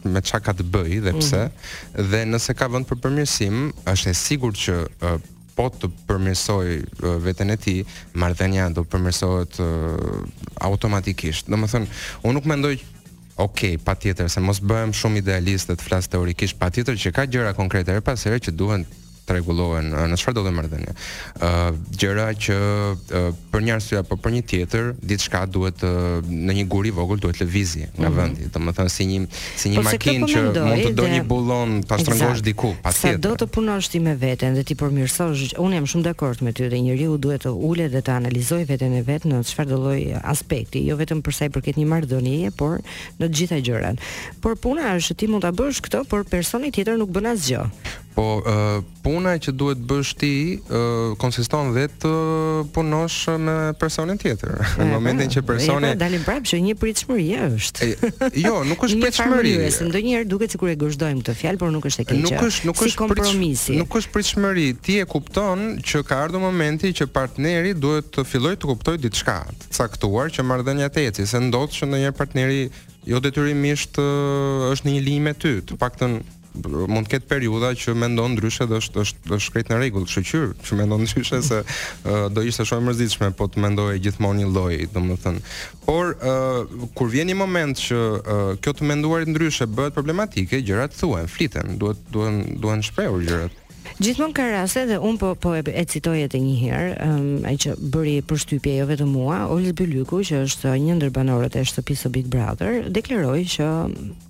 me 0.04 0.20
çka 0.24 0.40
ka 0.46 0.54
të 0.56 0.64
bëj 0.72 0.92
dhe 1.06 1.12
mhm. 1.12 1.20
pse. 1.20 1.42
Mm. 1.46 2.10
Dhe 2.10 2.20
nëse 2.32 2.54
ka 2.58 2.68
vend 2.72 2.88
për 2.88 3.00
përmirësim, 3.04 3.66
është 3.92 4.12
e 4.12 4.16
sigurt 4.16 4.58
që 4.62 4.76
uh, 4.78 5.16
po 5.56 5.68
të 5.72 5.90
përmirësoj 6.08 6.68
uh, 6.80 7.08
veten 7.24 7.52
e 7.52 7.56
tij, 7.60 7.82
marrëdhënia 8.16 8.70
do 8.76 8.84
përmirësohet 8.92 9.60
uh, 9.62 10.20
automatikisht. 10.68 11.50
Domethënë, 11.52 12.04
unë 12.24 12.38
nuk 12.40 12.52
mendoj 12.52 12.76
Ok, 13.44 13.74
pa 13.84 13.92
tjetër, 14.00 14.30
se 14.32 14.40
mos 14.40 14.62
bëhem 14.64 14.94
shumë 14.96 15.18
idealist 15.20 15.68
dhe 15.68 15.74
të 15.76 15.84
flas 15.84 16.06
teorikisht, 16.08 16.56
pa 16.56 16.70
tjetër 16.72 16.96
që 17.02 17.10
ka 17.12 17.26
gjëra 17.28 17.50
konkrete, 17.58 17.92
e 17.92 18.38
që 18.46 18.54
duhen 18.56 18.86
të 19.26 19.36
rregullohen 19.36 19.90
në 20.10 20.18
çfarë 20.20 20.36
do 20.38 20.42
të 20.46 20.52
marrëdhënie. 20.54 20.94
ë 20.94 21.48
uh, 21.48 21.78
gjëra 21.98 22.26
që 22.44 22.56
uh, 22.58 23.28
për 23.52 23.64
një 23.66 23.72
arsye 23.76 23.98
apo 24.00 24.18
për 24.22 24.34
një 24.36 24.42
tjetër 24.52 24.92
diçka 25.02 25.42
duhet 25.50 25.82
uh, 25.86 26.18
në 26.26 26.56
një 26.60 26.66
guri 26.70 26.92
vogël 26.94 27.20
duhet 27.22 27.40
lëvizje 27.42 27.88
nga 27.96 28.06
mm 28.08 28.12
-hmm. 28.12 28.16
vendi, 28.20 28.48
domethënë 28.54 28.92
si 28.96 29.06
një 29.10 29.26
si 29.62 29.70
një 29.72 29.76
po 29.76 29.84
makinë 29.88 30.28
që 30.32 30.44
mund 30.66 30.82
të 30.82 30.92
do 31.00 31.06
një 31.14 31.22
bullon 31.30 31.82
ta 31.88 31.98
shtrëngosh 31.98 32.42
diku 32.48 32.70
patjetër. 32.82 33.18
Sa 33.18 33.24
do 33.28 33.34
të 33.42 33.46
punosh 33.46 33.90
ti 33.92 33.98
me 34.00 34.14
veten 34.16 34.54
dhe 34.54 34.62
ti 34.62 34.74
përmirësosh, 34.74 35.56
unë 35.64 35.74
jam 35.78 35.86
shumë 35.86 36.04
dakord 36.10 36.42
me 36.42 36.52
ty 36.52 36.68
dhe 36.70 36.78
njeriu 36.86 37.18
duhet 37.18 37.42
të 37.46 37.50
ulet 37.68 37.90
dhe 37.92 38.00
të 38.02 38.12
analizojë 38.20 38.64
veten 38.72 38.92
e 38.92 39.02
vet 39.02 39.22
në 39.24 39.42
çfarëdo 39.50 39.78
lloj 39.84 40.00
aspekti, 40.22 40.86
jo 40.86 40.96
vetëm 40.96 41.22
për 41.22 41.32
sa 41.34 41.44
i 41.50 41.50
përket 41.50 41.76
një 41.76 41.86
marrëdhënie, 41.92 42.50
por 42.56 42.78
në 43.18 43.24
të 43.26 43.34
gjitha 43.36 43.58
gjërat. 43.66 43.96
Por 44.42 44.56
puna 44.56 44.82
është 44.96 45.14
ti 45.16 45.26
mund 45.26 45.42
ta 45.42 45.52
bësh 45.52 45.78
këtë, 45.84 45.98
por 46.10 46.24
personi 46.24 46.70
tjetër 46.72 46.96
nuk 46.98 47.10
bën 47.10 47.26
asgjë. 47.34 47.62
Po 48.16 48.38
uh, 48.40 48.78
puna 49.04 49.34
që 49.36 49.52
duhet 49.60 49.80
bësh 49.88 50.10
ti 50.16 50.30
uh, 50.56 51.12
konsiston 51.20 51.74
dhe 51.76 51.82
të 52.00 52.10
punosh 52.72 53.16
me 53.42 53.56
personin 53.80 54.16
tjetër. 54.16 54.54
Në 54.80 54.86
momentin 54.88 55.28
që 55.34 55.42
personi 55.44 55.90
Ne 55.90 55.98
dalim 56.00 56.24
prapë 56.24 56.48
që 56.52 56.60
një 56.64 56.76
pritshmëri 56.80 57.26
është. 57.44 57.88
jo, 58.40 58.54
nuk 58.70 58.86
është 58.88 59.00
pritshmëri. 59.04 59.52
ndonjëherë 59.90 60.28
duket 60.32 60.56
sikur 60.56 60.72
e 60.72 60.78
gëzdojmë 60.80 61.20
këtë 61.26 61.34
fjalë, 61.42 61.60
por 61.60 61.74
nuk 61.76 61.90
është 61.90 62.06
e 62.06 62.08
keqe. 62.08 62.22
Nuk 62.24 62.46
është 62.48 62.70
nuk 62.70 62.80
është 62.80 62.90
si 62.96 63.00
kompromisi. 63.02 63.76
Nuk 63.84 63.98
është 64.00 64.14
pritshmëri. 64.16 64.66
Ti 64.86 64.96
e 65.02 65.08
kupton 65.12 65.66
që 65.84 66.02
ka 66.08 66.22
ardhur 66.24 66.40
momenti 66.46 66.94
që 66.96 67.10
partneri 67.12 67.74
duhet 67.82 68.08
të 68.16 68.24
fillojë 68.32 68.62
të 68.62 68.72
kuptojë 68.72 69.02
diçka 69.04 69.40
të 69.66 69.74
caktuar 69.76 70.32
që 70.32 70.46
marrdhënia 70.54 70.88
të 70.88 71.04
ecë, 71.10 71.28
se 71.34 71.42
ndodh 71.50 71.76
që 71.76 71.92
ndonjëherë 71.92 72.16
partneri 72.22 72.62
jo 73.06 73.20
detyrimisht 73.22 74.00
është 74.00 74.88
në 74.88 74.94
një 74.96 75.04
linjë 75.04 75.22
me 75.28 75.34
ty, 75.38 75.52
të 75.68 75.76
paktën 75.78 76.16
mund 76.64 77.06
të 77.08 77.16
ketë 77.16 77.28
periudha 77.30 77.72
që 77.76 77.94
mendon 77.98 78.32
ndryshe 78.36 78.66
dhe 78.68 78.78
është 78.80 79.00
është 79.04 79.34
është 79.36 79.52
krejt 79.54 79.68
në 79.72 79.76
rregull, 79.80 80.06
shoqyr, 80.08 80.52
që 80.64 80.76
mendon 80.78 81.02
ndryshe 81.04 81.40
se 81.44 81.60
do 82.36 82.42
ishte 82.46 82.64
shumë 82.68 82.82
e 82.82 82.86
mërzitshme 82.90 83.30
po 83.38 83.48
të 83.50 83.60
mendoje 83.66 83.98
gjithmonë 84.04 84.40
një 84.44 84.50
lloj, 84.54 84.78
domethënë. 84.94 85.44
Por 85.86 86.14
kur 86.96 87.12
vjen 87.12 87.30
një 87.30 87.38
moment 87.38 87.76
që 87.80 88.00
kjo 88.64 88.74
të 88.74 88.88
menduarit 88.88 89.30
ndryshe 89.30 89.68
bëhet 89.68 89.94
problematike, 89.96 90.62
gjërat 90.66 90.96
thuhen, 91.00 91.28
fliten, 91.30 91.76
duhet 91.80 92.00
duhen 92.14 92.42
duhen 92.62 92.84
shprehur 92.86 93.24
gjërat. 93.26 93.62
Gjithmonë 93.96 94.34
ka 94.36 94.44
raste 94.52 94.82
dhe 94.90 94.96
un 95.00 95.16
po 95.16 95.30
po 95.40 95.54
e, 95.56 95.62
e 95.72 95.84
citoj 95.88 96.18
edhe 96.20 96.36
një 96.36 96.56
herë, 96.60 96.88
um, 97.06 97.30
ai 97.48 97.54
që 97.62 97.72
bëri 97.94 98.16
përshtypje 98.28 98.74
jo 98.76 98.84
vetëm 98.90 99.08
mua, 99.16 99.38
Olis 99.54 99.72
Bylyku 99.78 100.18
që 100.28 100.42
është 100.50 100.74
një 100.84 100.98
ndër 100.98 101.14
banorët 101.16 101.56
e 101.56 101.62
shtëpisë 101.70 102.02
së 102.04 102.12
Big 102.18 102.28
Brother, 102.28 102.90
deklaroi 102.92 103.46
që 103.54 103.70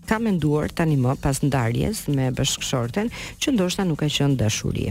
ka 0.06 0.20
menduar 0.22 0.70
tani 0.70 0.94
më 1.02 1.16
pas 1.24 1.42
ndarjes 1.42 2.04
me 2.14 2.30
bashkëshorten 2.38 3.10
që 3.42 3.56
ndoshta 3.58 3.90
nuk 3.90 4.04
ka 4.06 4.12
qenë 4.20 4.38
dashuri. 4.46 4.86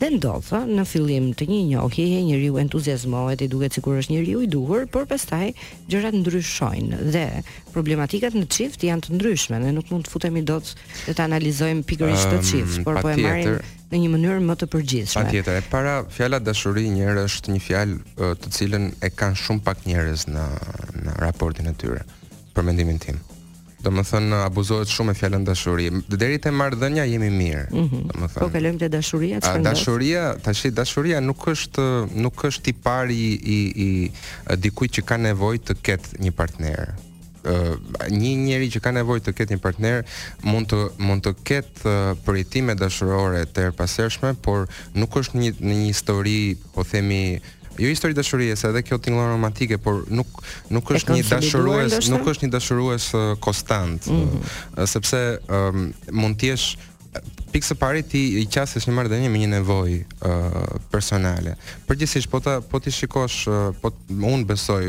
Dhe 0.00 0.08
ndodhë, 0.16 0.60
në 0.78 0.84
fillim 0.88 1.26
të 1.36 1.46
një 1.50 1.58
njohje, 1.72 2.06
e 2.18 2.22
njëri 2.24 2.48
u 2.52 2.58
i 2.60 3.46
duket 3.48 3.72
si 3.74 3.80
është 3.82 4.12
njëri 4.14 4.36
u 4.36 4.42
i 4.42 4.46
duhur, 4.48 4.86
por 4.88 5.04
pastaj 5.06 5.52
gjërat 5.90 6.14
ndryshojnë 6.16 7.00
dhe 7.12 7.24
problematikat 7.74 8.34
në 8.34 8.46
qift 8.48 8.80
janë 8.86 9.04
të 9.06 9.14
ndryshme, 9.18 9.58
ne 9.60 9.72
nuk 9.76 9.90
mund 9.90 10.06
të 10.08 10.10
futemi 10.14 10.42
do 10.46 10.60
të 10.60 11.14
të 11.16 11.24
analizojmë 11.28 11.84
pikërisht 11.90 12.32
të 12.32 12.38
qift, 12.40 12.78
ehm, 12.80 12.86
um, 12.86 12.86
por 12.88 13.00
po 13.04 13.10
e 13.12 13.16
marim 13.20 13.60
në 13.90 14.00
një 14.04 14.10
mënyrë 14.14 14.44
më 14.48 14.56
të 14.60 14.68
përgjithshme. 14.72 15.24
Patjetër, 15.24 15.58
e 15.62 15.68
para 15.70 15.94
fjala 16.14 16.38
dashuri 16.40 16.86
një 16.94 17.10
herë 17.10 17.26
është 17.30 17.52
një 17.56 17.60
fjalë 17.66 18.32
të 18.44 18.54
cilën 18.56 18.90
e 19.04 19.10
kanë 19.12 19.40
shumë 19.44 19.64
pak 19.66 19.84
njerëz 19.86 20.28
në 20.32 20.46
në 21.04 21.18
raportin 21.24 21.68
e 21.68 21.74
tyre, 21.76 22.06
për 22.54 22.64
mendimin 22.70 22.98
tim. 23.04 23.20
Do 23.80 23.90
më 23.94 24.02
thënë, 24.04 24.38
abuzohet 24.44 24.90
shumë 24.92 25.14
e 25.14 25.16
fjallën 25.16 25.44
dashuri 25.48 25.86
Deri 26.12 26.36
të 26.44 26.50
mardhënja 26.52 27.04
jemi 27.08 27.30
mirë 27.32 27.66
mm 27.70 27.86
-hmm. 27.88 28.08
thënë 28.12 28.32
Po, 28.36 28.48
kalëm 28.52 28.78
të 28.80 28.88
dashuria 28.92 29.38
të 29.40 29.60
Dashuria, 29.64 30.24
të 30.44 30.54
shi, 30.58 30.72
dashuria 30.76 31.20
nuk 31.24 31.46
është 31.54 31.86
Nuk 32.24 32.44
është 32.50 32.72
i 32.72 32.74
pari 32.86 33.14
i, 33.14 33.36
i, 33.44 33.60
i 33.76 34.56
Dikuj 34.60 34.90
që 34.98 35.06
ka 35.08 35.16
nevoj 35.16 35.54
të 35.68 35.78
ketë 35.86 36.20
një 36.24 36.32
partner 36.32 36.92
një 38.10 38.30
njeri 38.36 38.66
që 38.68 38.80
ka 38.84 38.90
nevojë 38.92 39.22
të 39.24 39.32
ketë 39.32 39.54
një 39.54 39.60
partner 39.64 40.02
mund 40.44 40.68
të 40.68 40.78
mund 41.00 41.24
të 41.24 41.32
ketë 41.48 41.92
përjetime 42.26 42.74
dashurore 42.76 43.46
të 43.48 43.64
erpasershme, 43.70 44.34
por 44.44 44.68
nuk 44.92 45.16
është 45.16 45.40
një 45.40 45.50
një 45.68 45.86
histori, 45.88 46.60
po 46.74 46.84
themi, 46.84 47.40
jo 47.82 47.90
histori 47.92 48.14
dashurisë, 48.16 48.66
edhe 48.70 48.82
kjo 48.88 48.98
tingëllon 49.02 49.32
romantike, 49.34 49.78
por 49.80 50.02
nuk 50.12 50.28
nuk 50.74 50.90
është 50.92 51.16
një 51.18 51.26
dashurues, 51.30 51.98
nuk 52.12 52.28
është 52.32 52.46
një 52.48 52.52
dashurues 52.56 53.08
uh, 53.16 53.30
konstant, 53.42 54.06
mm 54.06 54.14
-hmm. 54.14 54.54
uh, 54.76 54.86
sepse 54.86 55.40
um, 55.56 55.92
mund 56.12 56.36
të 56.40 56.52
jesh 56.52 56.66
pikë 57.50 57.66
së 57.66 57.74
pari 57.74 58.02
ti 58.06 58.20
i 58.40 58.46
qasesh 58.54 58.86
një 58.86 58.94
marrëdhënie 58.96 59.30
me 59.30 59.38
një 59.42 59.48
nevojë 59.56 59.96
uh, 59.98 60.74
personale. 60.90 61.56
Përgjithsisht 61.86 62.30
po 62.30 62.38
ta 62.40 62.60
po 62.60 62.78
ti 62.80 62.90
shikosh, 62.90 63.48
uh, 63.48 63.74
po 63.82 63.90
un 64.32 64.44
besoj 64.46 64.84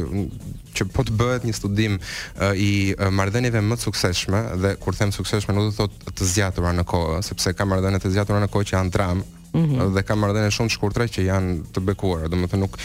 që 0.75 0.83
po 0.93 1.01
të 1.03 1.11
bëhet 1.19 1.41
një 1.47 1.53
studim 1.53 1.93
uh, 1.97 2.53
i 2.55 2.93
uh, 2.95 3.09
marrëdhënieve 3.17 3.61
më 3.61 3.75
të 3.75 3.81
suksesshme 3.87 4.39
dhe 4.61 4.75
kur 4.79 4.93
them 4.95 5.11
suksesshme 5.11 5.53
nuk 5.53 5.63
do 5.63 5.71
të 5.71 5.77
thotë 5.79 6.11
të 6.17 6.23
zgjatura 6.33 6.71
në 6.73 6.83
kohë, 6.93 7.21
sepse 7.23 7.53
ka 7.57 7.65
marrëdhënie 7.65 7.99
të 8.03 8.11
zgjatura 8.13 8.39
në 8.45 8.49
kohë 8.53 8.65
që 8.69 8.73
janë 8.77 8.91
dramë, 8.93 9.23
-hmm. 9.53 9.91
dhe 9.95 10.03
ka 10.05 10.15
marrëdhënie 10.17 10.53
shumë 10.55 10.71
të 10.71 10.75
shkurtra 10.75 11.07
që 11.11 11.25
janë 11.27 11.55
të 11.75 11.83
bekuara. 11.89 12.29
Domethënë 12.31 12.63
nuk 12.63 12.77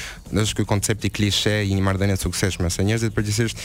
është 0.43 0.57
ky 0.61 0.67
koncept 0.71 1.07
i 1.09 1.13
klishe 1.15 1.55
i 1.65 1.75
një 1.77 1.85
marrëdhënie 1.89 2.19
suksesshme, 2.21 2.71
se 2.71 2.87
njerëzit 2.89 3.15
përgjithsisht 3.17 3.63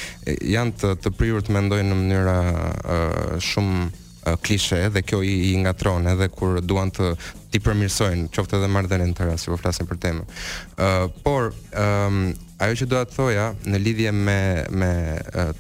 janë 0.56 0.76
të 0.82 0.94
të 1.06 1.14
prirur 1.18 1.44
të 1.48 1.56
mendojnë 1.58 1.90
në 1.92 2.00
mënyra 2.02 2.38
uh, 2.52 3.18
shumë 3.52 3.88
uh, 3.88 4.38
klishe 4.46 4.84
dhe 4.94 5.04
kjo 5.06 5.24
i, 5.26 5.36
i 5.54 5.56
ngatron 5.64 6.08
edhe 6.14 6.30
kur 6.34 6.62
duan 6.64 6.94
të 6.94 7.14
ti 7.52 7.60
përmirësojnë 7.64 8.30
qoftë 8.36 8.60
edhe 8.62 8.72
marrëdhënien 8.72 9.16
të 9.18 9.26
rastit, 9.30 9.50
si 9.50 9.54
po 9.54 9.60
flasim 9.60 9.90
për 9.90 10.02
temën. 10.06 10.32
Ë 10.78 10.92
uh, 11.10 11.20
por 11.26 11.50
ë 11.74 11.88
um, 12.10 12.24
ajo 12.62 12.76
që 12.80 12.88
do 12.92 13.00
të 13.02 13.16
thoja 13.16 13.46
në 13.72 13.80
lidhje 13.82 14.12
me 14.14 14.38
me 14.82 14.90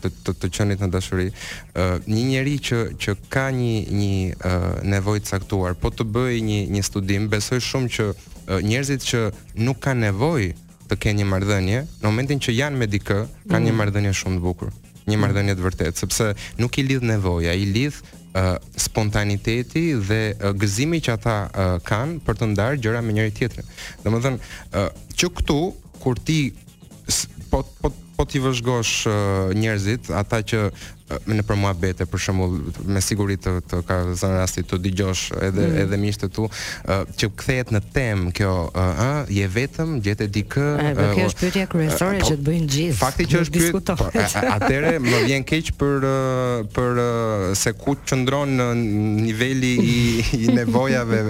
të 0.02 0.12
të, 0.26 0.36
të 0.44 0.50
qenit 0.56 0.84
në 0.84 0.90
dashuri, 0.94 1.30
një 2.06 2.26
njerëz 2.32 2.62
që 2.68 2.80
që 3.02 3.16
ka 3.34 3.48
një 3.58 3.74
një 4.02 4.60
nevojë 4.94 5.24
të 5.26 5.34
caktuar, 5.36 5.76
po 5.82 5.90
të 5.92 6.06
bëj 6.16 6.40
një 6.50 6.60
një 6.76 6.84
studim, 6.86 7.28
besoj 7.32 7.60
shumë 7.70 7.92
që 7.96 8.08
njerëzit 8.68 9.08
që 9.10 9.22
nuk 9.66 9.82
kanë 9.86 10.06
nevojë 10.10 10.52
të 10.92 10.98
kenë 11.02 11.24
një 11.24 11.28
marrëdhënie, 11.34 11.82
në 12.04 12.06
momentin 12.06 12.42
që 12.44 12.56
janë 12.60 12.78
me 12.82 12.88
dikë, 12.94 13.20
kanë 13.50 13.66
një 13.66 13.72
mhm. 13.72 13.80
marrëdhënie 13.82 14.14
shumë 14.22 14.38
të 14.42 14.46
bukur, 14.46 14.74
një 15.08 15.16
mhm. 15.16 15.22
marrëdhënie 15.26 15.58
të 15.60 15.66
vërtetë, 15.68 16.02
sepse 16.04 16.30
nuk 16.62 16.78
i 16.82 16.86
lidh 16.90 17.10
nevoja, 17.16 17.58
i 17.64 17.70
lidh 17.76 18.02
Uh, 18.32 18.54
spontaniteti 18.80 19.82
dhe 20.08 20.20
uh, 20.40 20.54
gëzimi 20.56 21.02
që 21.04 21.16
ata 21.18 21.34
uh, 21.50 21.64
kanë 21.84 22.22
për 22.24 22.38
të 22.40 22.48
ndarë 22.54 22.78
gjëra 22.80 23.02
me 23.04 23.12
njëri 23.18 23.34
tjetrin. 23.36 23.66
Domethënë, 24.06 24.40
uh, 24.80 24.86
që 25.20 25.30
këtu 25.36 25.58
kur 26.00 26.22
ti 26.30 26.38
pod, 27.50 27.66
pod 27.82 27.94
po 28.22 28.30
ti 28.30 28.38
vëzhgosh 28.38 28.94
uh, 29.10 29.14
njerëzit, 29.58 30.12
ata 30.14 30.44
që 30.46 30.58
uh, 30.70 31.24
në 31.26 31.74
bete, 31.82 32.06
për 32.08 32.22
shembull, 32.22 32.52
me 32.86 33.02
siguri 33.02 33.34
të, 33.42 33.56
të 33.66 33.80
ka 33.88 33.96
zënë 34.16 34.36
rasti 34.44 34.62
të 34.70 34.78
dëgjosh 34.84 35.24
edhe 35.50 35.64
mm. 35.66 35.78
edhe 35.82 35.98
miqtë 36.00 36.30
tu, 36.36 36.46
uh, 36.46 36.92
që 37.18 37.32
kthehet 37.42 37.72
në 37.74 37.82
temë 37.98 38.34
kjo, 38.38 38.52
ë, 38.70 38.86
uh, 38.86 39.02
uh, 39.08 39.32
je 39.40 39.48
vetëm, 39.56 39.96
gjetë 40.06 40.28
dikë. 40.38 40.68
E, 40.68 40.94
uh, 40.94 41.14
kjo 41.18 41.26
është 41.32 41.42
pyetja 41.48 41.66
kryesore 41.74 42.22
uh, 42.22 42.30
që 42.30 42.38
të 42.38 42.46
bëjnë 42.52 42.70
gjithë. 42.76 42.98
Fakti 43.02 43.28
që 43.32 43.42
është 43.46 43.56
pyet, 43.58 43.90
po, 43.90 44.10
atëre 44.54 44.94
më 45.02 45.22
vjen 45.32 45.48
keq 45.54 45.72
për 45.82 46.06
për 46.78 47.02
uh, 47.02 47.46
se 47.64 47.74
ku 47.82 47.96
qëndron 48.12 48.54
në 48.62 48.68
niveli 48.86 49.72
i, 49.82 49.98
i 50.44 50.52
nevojave 50.60 51.26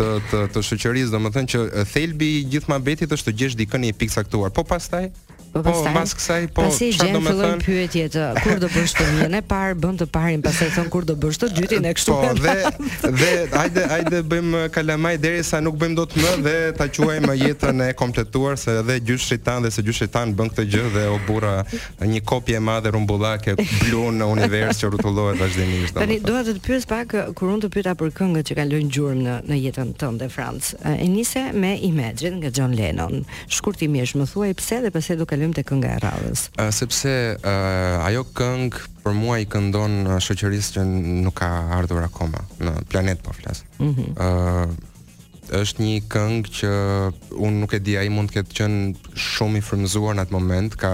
të 0.00 0.08
të 0.32 0.44
të 0.56 0.64
shoqërisë, 0.70 1.12
domethënë 1.12 1.52
që 1.52 1.66
thelbi 1.92 2.32
i 2.38 2.42
gjithë 2.54 2.72
mabetit 2.72 3.12
është 3.12 3.28
të 3.28 3.38
gjesh 3.42 3.58
dikën 3.60 3.90
i 3.90 3.92
piksaktuar. 4.00 4.54
Po 4.56 4.64
pastaj, 4.70 5.10
Po, 5.52 5.62
po 5.64 5.66
pastaj, 5.72 5.90
mbas 5.94 6.12
kësaj, 6.14 6.44
po, 6.54 6.64
çfarë 6.64 6.64
do 6.64 6.76
të 6.78 6.94
thënë? 6.94 7.22
Pasi 7.26 8.04
gjen 8.06 8.36
kur 8.38 8.58
do 8.64 8.68
bësh 8.70 8.92
të 8.96 9.04
vjen 9.16 9.34
e 9.34 9.40
parë, 9.50 9.74
bën 9.82 9.96
të 9.98 10.06
parin, 10.14 10.42
pastaj 10.44 10.68
thon 10.76 10.90
kur 10.94 11.06
do 11.08 11.16
bësh 11.22 11.38
të 11.42 11.48
dytin 11.56 11.86
e 11.90 11.94
kështu. 11.96 12.14
Po, 12.14 12.28
dhe, 12.38 12.54
dhe 13.02 13.10
dhe 13.18 13.30
hajde 13.54 13.84
hajde 13.90 14.20
bëjmë 14.30 14.60
kalamaj 14.74 15.12
derisa 15.22 15.58
nuk 15.64 15.74
bëjmë 15.80 15.98
dot 15.98 16.14
më 16.22 16.30
dhe 16.46 16.52
ta 16.78 16.86
quajmë 16.94 17.34
jetën 17.40 17.82
e 17.82 17.88
kompletuar 17.98 18.60
se 18.62 18.76
edhe 18.78 18.96
gjysh 19.08 19.26
shitan 19.32 19.66
dhe 19.66 19.72
se 19.74 19.82
gjysh 19.88 20.04
shitan 20.04 20.34
bën 20.38 20.52
këtë 20.52 20.66
gjë 20.70 20.84
dhe 20.94 21.04
o 21.16 21.18
burra, 21.26 21.56
një 21.98 22.22
kopje 22.30 22.60
e 22.60 22.62
madhe 22.68 22.94
rumbullake 22.94 23.56
blu 23.64 24.04
në 24.14 24.30
univers 24.30 24.84
që 24.84 24.92
rrutullohet 24.92 25.40
vazhdimisht. 25.42 25.98
Tani 25.98 26.20
dua 26.22 26.44
të 26.46 26.56
të 26.60 26.64
pyes 26.68 26.86
pak 26.90 27.16
kur 27.34 27.50
unë 27.56 27.66
të 27.66 27.72
pyeta 27.74 27.96
për 27.98 28.14
këngët 28.20 28.52
që 28.52 28.60
kanë 28.60 28.74
lënë 28.76 28.94
gjurmë 28.94 29.26
në 29.26 29.36
në 29.50 29.60
jetën 29.64 29.92
tënde 29.98 30.30
Franc. 30.30 30.70
E 30.94 31.10
nisi 31.10 31.42
me 31.52 31.74
Imagine 31.90 32.36
nga 32.42 32.50
John 32.54 32.74
Lennon. 32.76 33.22
Shkurtimisht, 33.48 34.14
më 34.20 34.26
thuaj 34.30 34.50
pse 34.62 34.82
dhe 34.86 34.90
pse 34.94 35.14
do 35.18 35.24
të 35.26 35.39
dalim 35.40 35.54
te 35.56 35.64
kënga 35.64 35.90
e 35.96 36.00
radhës. 36.04 36.42
Uh, 36.60 36.68
sepse 36.74 37.12
uh, 37.36 38.06
ajo 38.06 38.22
këngë 38.36 38.84
për 39.00 39.16
mua 39.16 39.38
i 39.40 39.46
këndon 39.48 39.96
uh, 40.04 40.18
shoqërisë 40.20 40.76
që 40.76 40.84
nuk 41.24 41.38
ka 41.40 41.48
ardhur 41.80 42.04
akoma 42.04 42.44
në 42.60 42.74
planet 42.92 43.24
po 43.24 43.32
flas. 43.40 43.64
Ëh 43.78 43.84
mm 43.84 43.92
-hmm. 43.94 44.08
uh, 44.20 44.76
është 45.60 45.82
një 45.82 45.94
këngë 46.12 46.50
që 46.58 46.72
unë 47.46 47.56
nuk 47.60 47.72
e 47.74 47.78
di 47.88 47.96
ai 47.98 48.08
mund 48.08 48.30
të 48.30 48.34
ketë 48.34 48.56
qenë 48.58 48.80
shumë 49.18 49.58
i 49.58 49.64
frymëzuar 49.68 50.14
në 50.14 50.22
atë 50.26 50.32
moment, 50.36 50.76
ka 50.82 50.92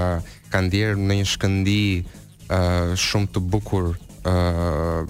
ka 0.50 0.58
ndier 0.60 0.94
në 0.96 1.12
një 1.18 1.26
shkëndij 1.34 1.90
uh, 2.04 2.94
shumë 2.94 3.28
të 3.34 3.40
bukur 3.50 3.96
uh, 4.26 5.04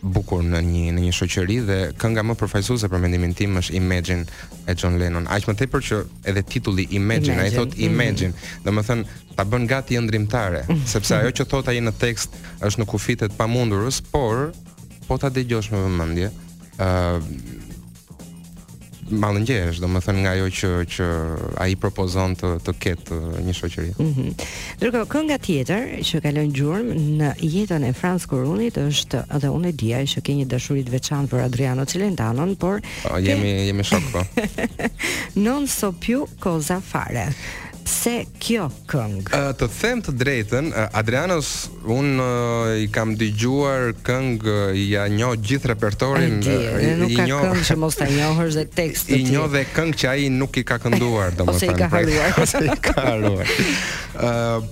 bukur 0.00 0.40
në 0.42 0.60
një 0.66 0.84
në 0.96 1.02
një 1.06 1.12
shoqëri 1.16 1.56
dhe 1.68 1.76
kënga 2.00 2.22
më 2.24 2.34
përfaqësuese 2.40 2.88
për 2.92 3.02
mendimin 3.02 3.34
tim 3.36 3.58
është 3.60 3.74
Imagine 3.76 4.24
e 4.68 4.74
John 4.76 4.96
Lennon. 5.00 5.26
Aq 5.30 5.48
më 5.50 5.56
tepër 5.62 5.84
që 5.90 5.98
edhe 6.32 6.42
titulli 6.48 6.86
Imagine, 6.96 7.36
Imagine. 7.36 7.40
ai 7.44 7.52
thotë 7.56 7.80
Imagine, 7.86 8.32
mm 8.32 8.38
-hmm. 8.38 8.64
domethënë 8.64 9.36
ta 9.36 9.44
bën 9.44 9.66
gati 9.68 9.98
ëndrimtare, 10.00 10.64
mhm. 10.68 10.86
sepse 10.86 11.14
ajo 11.16 11.28
që 11.30 11.44
thot 11.48 11.68
ai 11.68 11.80
në 11.80 11.92
tekst 11.98 12.30
është 12.62 12.80
në 12.80 12.86
kufitet 12.86 13.32
pamundurës, 13.36 14.00
por 14.12 14.52
po 15.08 15.18
ta 15.18 15.28
dëgjosh 15.30 15.72
me 15.72 15.78
vëmendje, 15.86 16.30
ë 16.80 17.22
do 19.10 19.16
mallëngjesh, 19.20 19.80
thënë 20.06 20.20
nga 20.22 20.32
ajo 20.38 20.44
që 20.54 20.68
që 20.94 21.06
ai 21.64 21.72
propozon 21.82 22.36
të 22.38 22.50
të 22.62 22.74
ketë 22.82 23.16
një 23.46 23.54
shoqëri. 23.58 23.90
Mhm. 23.96 24.06
Mm 24.06 24.34
Dërkohë 24.84 25.08
kënga 25.12 25.38
tjetër 25.46 25.82
që 26.08 26.20
ka 26.22 26.30
lënë 26.36 26.54
gjurmë 26.54 26.92
në 27.18 27.30
jetën 27.42 27.88
e 27.88 27.92
Franz 27.98 28.28
Kurunit 28.30 28.78
është 28.84 29.24
edhe 29.34 29.50
unë 29.56 29.72
e 29.72 29.76
diaj 29.82 30.04
që 30.12 30.22
ke 30.28 30.36
një 30.38 30.46
dashuri 30.52 30.84
të 30.86 30.94
veçantë 30.94 31.30
për 31.32 31.42
Adriano 31.48 31.84
Celentano, 31.90 32.46
por 32.54 32.78
o, 33.10 33.16
jemi 33.18 33.50
ke... 33.50 33.66
jemi 33.72 33.88
shok 33.90 34.06
po. 34.12 34.22
non 35.48 35.66
so 35.66 35.90
più 35.90 36.22
cosa 36.38 36.78
fare 36.78 37.26
pse 37.90 38.12
kjo 38.40 38.66
këngë? 38.90 39.22
Uh, 39.30 39.50
të 39.58 39.66
them 39.80 40.00
të 40.04 40.12
drejtën, 40.20 40.68
uh, 40.70 40.86
Adrianos, 41.00 41.48
unë 41.90 42.24
uh, 42.24 42.72
i 42.84 42.88
kam 42.94 43.14
dëgjuar 43.18 43.90
këngë, 44.06 44.44
uh, 44.46 44.80
ja 44.84 45.04
njoh 45.10 45.32
gjithë 45.40 45.70
repertorin, 45.72 46.36
Ay, 46.40 46.58
uh, 46.60 47.02
i, 47.06 47.08
i 47.16 47.18
këngë 47.18 47.64
që 47.66 47.76
mos 47.82 47.98
ta 47.98 48.08
njohësh 48.10 48.56
dhe 48.60 48.64
tekstin. 48.76 49.24
I 49.32 49.34
njoh 49.34 49.48
dhe 49.54 49.64
këngë 49.74 49.98
që 50.04 50.10
ai 50.12 50.28
nuk 50.34 50.60
i 50.60 50.64
ka 50.70 50.78
kënduar, 50.82 51.34
domoshta. 51.40 51.70
ose, 51.70 51.70
i 51.70 51.80
ka 51.80 51.90
haruar. 51.96 52.38
Ose 52.44 52.62
i 52.66 52.78
ka 52.78 52.94
haruar. 52.98 53.56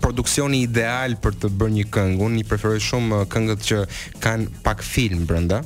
produksioni 0.03 0.59
ideal 0.69 1.15
për 1.23 1.33
të 1.41 1.49
bërë 1.59 1.75
një 1.79 1.85
këngë. 1.95 2.17
Unë 2.27 2.41
i 2.43 2.45
preferoj 2.51 2.81
shumë 2.91 3.21
këngët 3.33 3.61
që 3.69 3.79
kanë 4.25 4.47
pak 4.67 4.83
film 4.85 5.25
brenda. 5.27 5.63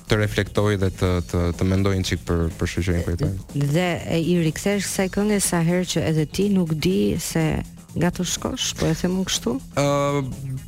të 0.09 0.17
reflektoj 0.21 0.77
dhe 0.77 0.91
të 1.01 1.11
të, 1.31 1.39
të 1.59 1.65
mendoj 1.65 1.97
një 1.97 2.05
çik 2.05 2.21
për 2.29 2.39
për 2.59 2.67
shoqërinë 2.73 3.05
kujtoj. 3.05 3.31
Dhe 3.75 3.89
e 4.13 4.19
i 4.21 4.35
rikthesh 4.45 4.85
kësaj 4.87 5.09
këngë 5.15 5.39
sa 5.41 5.61
herë 5.69 5.85
që 5.93 5.99
edhe 6.11 6.25
ti 6.27 6.45
nuk 6.49 6.71
di 6.85 7.17
se 7.19 7.63
nga 7.97 8.11
të 8.15 8.25
shkosh, 8.27 8.73
po 8.79 8.89
e 8.91 8.95
se 8.99 9.09
mund 9.11 9.29
kështu? 9.29 9.53
Uh, 9.79 10.19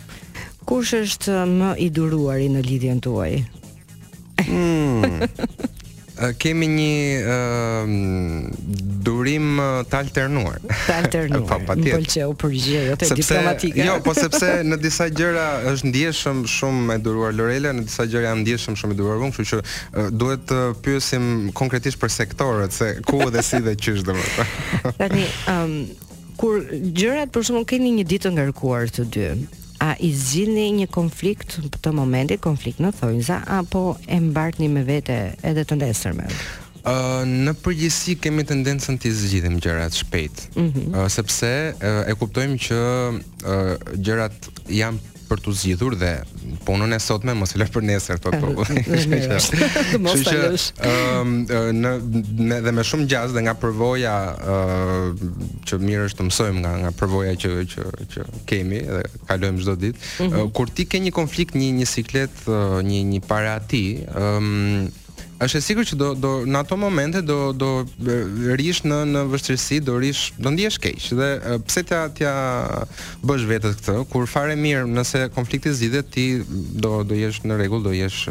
Kush 0.65 0.93
është 1.01 1.43
më 1.51 1.73
i 1.85 1.89
duruari 1.89 2.49
në 2.51 2.61
lidhjen 2.65 3.01
tuaj? 3.03 3.41
Hmm. 4.45 5.19
kemi 6.39 6.67
një 6.67 6.95
uh, 7.23 7.91
durim 9.05 9.59
të 9.89 9.99
alternuar. 10.03 10.59
Të 10.67 10.95
alternuar. 10.95 11.45
po 11.47 11.59
patjetër. 11.69 11.93
Më 11.93 12.05
pëlqeu 12.05 12.33
përgjigjja 12.43 13.11
sepse, 13.11 13.43
Jo, 13.79 13.95
po 14.05 14.13
sepse 14.17 14.51
në 14.69 14.79
disa 14.83 15.07
gjëra 15.13 15.45
është 15.73 15.91
ndjeshëm 15.93 16.43
shumë 16.55 16.97
e 16.97 16.99
duruar 17.07 17.35
Lorela, 17.37 17.71
në 17.79 17.85
disa 17.87 18.07
gjëra 18.09 18.33
janë 18.33 18.43
ndjeshëm 18.43 18.77
shumë 18.81 18.97
e 18.97 18.99
duruar 18.99 19.23
unë, 19.27 19.37
kështu 19.37 19.53
që 19.53 19.61
uh, 19.63 20.09
duhet 20.11 20.45
të 20.51 20.59
pyesim 20.85 21.25
konkretisht 21.61 22.01
për 22.03 22.13
sektorët 22.19 22.75
se 22.75 22.91
ku 23.07 23.21
dhe 23.31 23.43
si 23.49 23.61
dhe 23.65 23.75
çish 23.79 24.03
domethënë. 24.07 24.99
dhe 24.99 25.09
ëm 25.15 25.49
um, 25.53 25.79
kur 26.39 26.61
gjërat 26.95 27.31
për 27.35 27.43
shumë 27.49 27.65
keni 27.67 27.95
një 27.99 28.05
ditë 28.07 28.29
ngarkuar 28.31 28.91
të 28.95 29.03
dy, 29.11 29.31
A 29.79 29.93
i 30.03 30.09
zgjidhni 30.11 30.65
një 30.81 30.87
konflikt 30.91 31.55
për 31.59 31.69
të 31.79 31.93
momentit, 31.95 32.41
konflikt 32.43 32.81
në 32.83 32.91
thonjza 32.99 33.39
apo 33.61 33.83
e 34.11 34.17
mbartni 34.19 34.67
me 34.67 34.83
vete 34.83 35.15
edhe 35.47 35.63
të 35.69 35.77
ndesërmë? 35.79 36.25
Ëh, 36.79 36.91
uh, 36.91 37.21
në 37.47 37.53
përgjithësi 37.63 38.17
kemi 38.23 38.43
tendencën 38.47 38.99
të 38.99 39.11
zgjidhim 39.21 39.57
gjërat 39.63 39.95
shpejt. 40.01 40.45
Ëh, 40.49 40.61
mm 40.61 40.69
-hmm. 40.71 40.97
uh, 40.99 41.07
sepse 41.15 41.53
uh, 41.77 42.01
e 42.11 42.15
kuptojmë 42.19 42.57
që 42.65 42.81
uh, 42.81 43.95
gjërat 43.95 44.51
janë 44.81 45.17
për 45.29 45.41
të 45.45 45.53
zgjidhur 45.61 45.95
dhe 46.01 46.09
punën 46.67 46.95
e 46.95 46.99
sotme 47.03 47.35
mos 47.37 47.53
e 47.55 47.59
lë 47.61 47.67
për 47.75 47.85
nesër 47.89 48.21
këtë 48.23 48.39
po. 48.41 48.65
Kështu 48.65 50.17
që 50.25 50.39
ëm 50.89 51.35
në 51.79 51.93
me 52.49 52.59
dhe 52.65 52.73
me 52.75 52.85
shumë 52.89 53.07
gjas 53.11 53.35
dhe 53.35 53.43
nga 53.45 53.55
përvoja 53.61 54.15
ë 54.39 54.99
që 55.69 55.81
mirë 55.85 56.07
është 56.09 56.19
të 56.21 56.27
mësojmë 56.29 56.63
nga 56.65 56.73
nga 56.85 56.93
përvoja 57.01 57.35
që 57.45 57.53
që 57.75 57.87
që 58.15 58.27
kemi 58.49 58.81
dhe 58.89 59.03
kalojmë 59.29 59.63
çdo 59.65 59.77
ditë. 59.83 60.07
Mhm. 60.27 60.49
Kur 60.59 60.73
ti 60.79 60.87
ke 60.89 61.03
një 61.05 61.13
konflikt 61.19 61.57
një 61.59 61.71
një 61.81 61.89
siklet 61.93 62.43
një 62.47 63.03
një 63.13 63.21
para 63.29 63.57
ti, 63.69 63.83
ëm 64.23 64.97
është 65.39 65.57
e 65.57 65.61
sigurt 65.63 65.87
që 65.91 65.97
do 65.99 66.07
do 66.19 66.31
në 66.45 66.59
ato 66.59 66.77
momente 66.77 67.21
do 67.23 67.51
do 67.55 67.69
rish 68.59 68.81
në 68.87 68.97
në 69.13 69.21
vështirësi, 69.31 69.77
do 69.87 69.95
rish, 70.01 70.33
do 70.37 70.51
ndihesh 70.51 70.79
keq 70.83 71.05
dhe 71.15 71.29
pse 71.67 71.83
t'ja 71.87 72.01
t'ja 72.17 72.33
bësh 73.23 73.45
vetes 73.47 73.77
këtë 73.79 73.95
kur 74.11 74.27
fare 74.27 74.57
mirë 74.59 74.87
nëse 74.99 75.25
konflikti 75.35 75.71
zgjidhet 75.79 76.11
ti 76.15 76.25
do 76.83 77.03
do 77.07 77.15
jesh 77.19 77.43
në 77.47 77.59
rregull, 77.59 77.83
do 77.87 77.95
jesh 77.95 78.25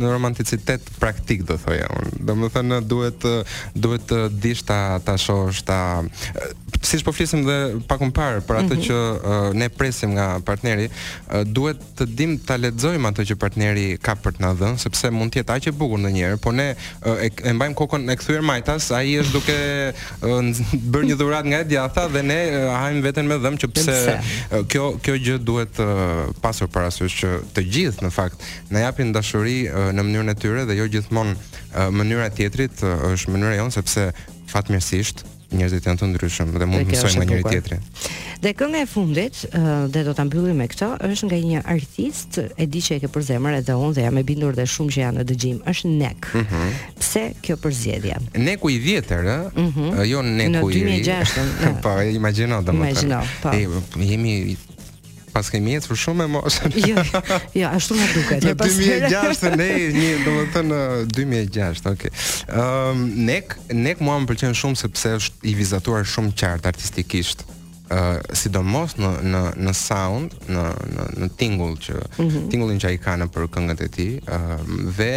romanticitet 0.05 0.91
praktik 1.03 1.45
do 1.49 1.59
thoya 1.65 1.91
un. 1.97 2.11
Domethënë 2.31 2.79
duhet 2.91 3.27
duhet 3.75 4.07
të 4.11 4.21
dish 4.45 4.63
ta 4.69 4.79
ta 5.07 5.17
shohësh 5.21 5.63
ta 5.69 5.81
siç 6.87 7.03
po 7.05 7.13
flisim 7.13 7.43
dhe 7.49 7.57
pak 7.91 8.01
më 8.05 8.13
parë 8.17 8.41
për 8.47 8.61
atë 8.63 8.71
mm 8.71 8.77
-hmm. 8.77 8.87
që 8.87 8.97
uh, 9.01 9.57
ne 9.57 9.69
presim 9.69 10.15
nga 10.17 10.27
partneri, 10.47 10.87
uh, 10.89 11.43
duhet 11.45 11.77
të 11.99 12.07
dim 12.17 12.39
ta 12.39 12.57
lexojmë 12.57 13.11
atë 13.11 13.27
që 13.33 13.39
partneri 13.41 13.87
ka 14.01 14.15
për 14.15 14.33
të 14.39 14.45
na 14.45 14.55
dhënë, 14.57 14.79
sepse 14.81 15.11
mund 15.11 15.33
të 15.35 15.43
jetë 15.43 15.53
aq 15.57 15.67
e 15.69 15.73
bukur 15.77 15.99
ndonjëherë, 16.01 16.39
por 16.41 16.53
ne 16.55 16.73
uh, 17.05 17.25
e, 17.25 17.29
e 17.45 17.53
mbajmë 17.53 17.75
kokën 17.77 18.07
kthyer 18.21 18.43
Majtas, 18.45 18.91
ai 18.95 19.15
është 19.21 19.35
duke 19.35 19.57
bërë 20.93 21.09
një 21.11 21.17
dhuratë 21.21 21.53
nga 21.53 21.61
djatha 21.71 22.05
dhe 22.13 22.23
ne 22.27 22.39
hajm 22.77 23.01
veten 23.05 23.29
me 23.31 23.39
dhëm 23.43 23.57
që 23.63 23.71
pse 23.77 23.97
kjo 24.73 24.85
kjo 25.05 25.17
gjë 25.27 25.39
duhet 25.49 25.81
pasur 26.45 26.71
parasysh 26.75 27.17
që 27.23 27.33
të 27.57 27.67
gjithë 27.75 28.07
në 28.07 28.13
fakt 28.19 28.45
na 28.71 28.85
japin 28.87 29.15
dashuri 29.17 29.63
në 29.73 30.05
mënyrën 30.05 30.35
e 30.35 30.39
tyre 30.45 30.67
dhe 30.69 30.77
jo 30.83 30.89
gjithmonë 30.95 31.89
mënyra 31.97 32.29
e 32.31 32.37
teatrit 32.41 32.85
është 33.11 33.35
mënyra 33.37 33.57
jon 33.63 33.75
sepse 33.77 34.11
fatmirësisht 34.51 35.25
njerëzit 35.57 35.87
janë 35.89 35.99
të 36.01 36.09
ndryshëm 36.11 36.51
dhe 36.61 36.69
mund 36.71 36.85
të 36.85 36.93
mësojmë 36.93 37.19
nga 37.19 37.29
njëri 37.31 37.45
tjetri. 37.51 37.79
Dhe 38.41 38.53
kënga 38.59 38.83
e 38.85 38.89
fundit, 38.89 39.41
uh, 39.51 39.69
dhe 39.93 40.03
do 40.07 40.15
ta 40.17 40.25
mbyllim 40.27 40.57
me 40.63 40.67
këtë, 40.71 40.89
është 41.09 41.29
nga 41.29 41.39
një 41.49 41.63
artist, 41.75 42.39
e 42.57 42.67
di 42.71 42.83
që 42.87 42.99
e 42.99 43.03
ke 43.05 43.11
për 43.13 43.27
zemër 43.31 43.59
edhe 43.61 43.77
unë 43.79 43.97
dhe 43.99 44.05
jam 44.07 44.21
e 44.23 44.25
bindur 44.31 44.57
dhe 44.59 44.67
shumë 44.75 44.95
që 44.97 45.03
janë 45.05 45.19
në 45.23 45.27
dëgjim, 45.33 45.61
është 45.75 45.93
Nek. 46.01 46.31
Mm 46.41 46.73
Pse 47.01 47.23
kjo 47.43 47.57
përzgjedhje? 47.59 48.19
Neku 48.39 48.71
i 48.71 48.77
vjetër, 48.79 49.25
ëh, 49.27 49.57
mm 49.57 49.71
-hmm. 49.77 50.03
jo 50.07 50.23
Neku 50.23 50.71
i 50.71 50.83
2006. 51.03 51.75
Po, 51.83 51.97
imagjino 52.15 52.63
domethënë. 52.63 52.91
Imagjino, 52.91 53.23
po. 53.43 54.01
Jemi 54.03 54.57
pas 55.33 55.47
kemi 55.51 55.77
ecur 55.79 55.97
shumë 55.99 56.25
e 56.27 56.33
moshën. 56.35 56.75
jo, 56.91 57.03
jo, 57.57 57.71
ashtu 57.71 57.97
na 57.99 58.07
duket. 58.15 58.47
Në 58.47 58.55
2006 58.59 59.53
ne 59.61 59.69
një, 59.97 60.11
domethënë 60.27 60.81
2006, 61.13 61.87
okay. 61.95 62.13
Ëm 62.51 62.91
um, 62.91 63.07
nek 63.31 63.57
nek 63.81 64.03
mua 64.05 64.19
më 64.23 64.31
pëlqen 64.33 64.59
shumë 64.59 64.81
sepse 64.81 65.17
është 65.21 65.49
i 65.53 65.57
vizatuar 65.59 66.07
shumë 66.09 66.35
qartë 66.41 66.73
artistikisht. 66.73 67.45
Ëm 67.91 67.97
uh, 67.97 68.37
sidomos 68.39 68.93
në 69.03 69.11
në 69.33 69.45
në 69.67 69.73
sound, 69.77 70.37
në 70.51 70.67
në 70.97 71.07
në 71.25 71.31
tingull 71.41 71.73
që 71.83 71.97
mm 71.97 72.23
-hmm. 72.29 72.45
tingullin 72.53 72.83
që 72.85 72.93
ai 72.93 73.01
ka 73.03 73.17
në 73.19 73.31
për 73.35 73.49
këngët 73.57 73.83
e 73.87 73.91
tij, 73.99 74.13
ëm 74.27 74.31
uh, 74.41 74.87
dhe 74.99 75.13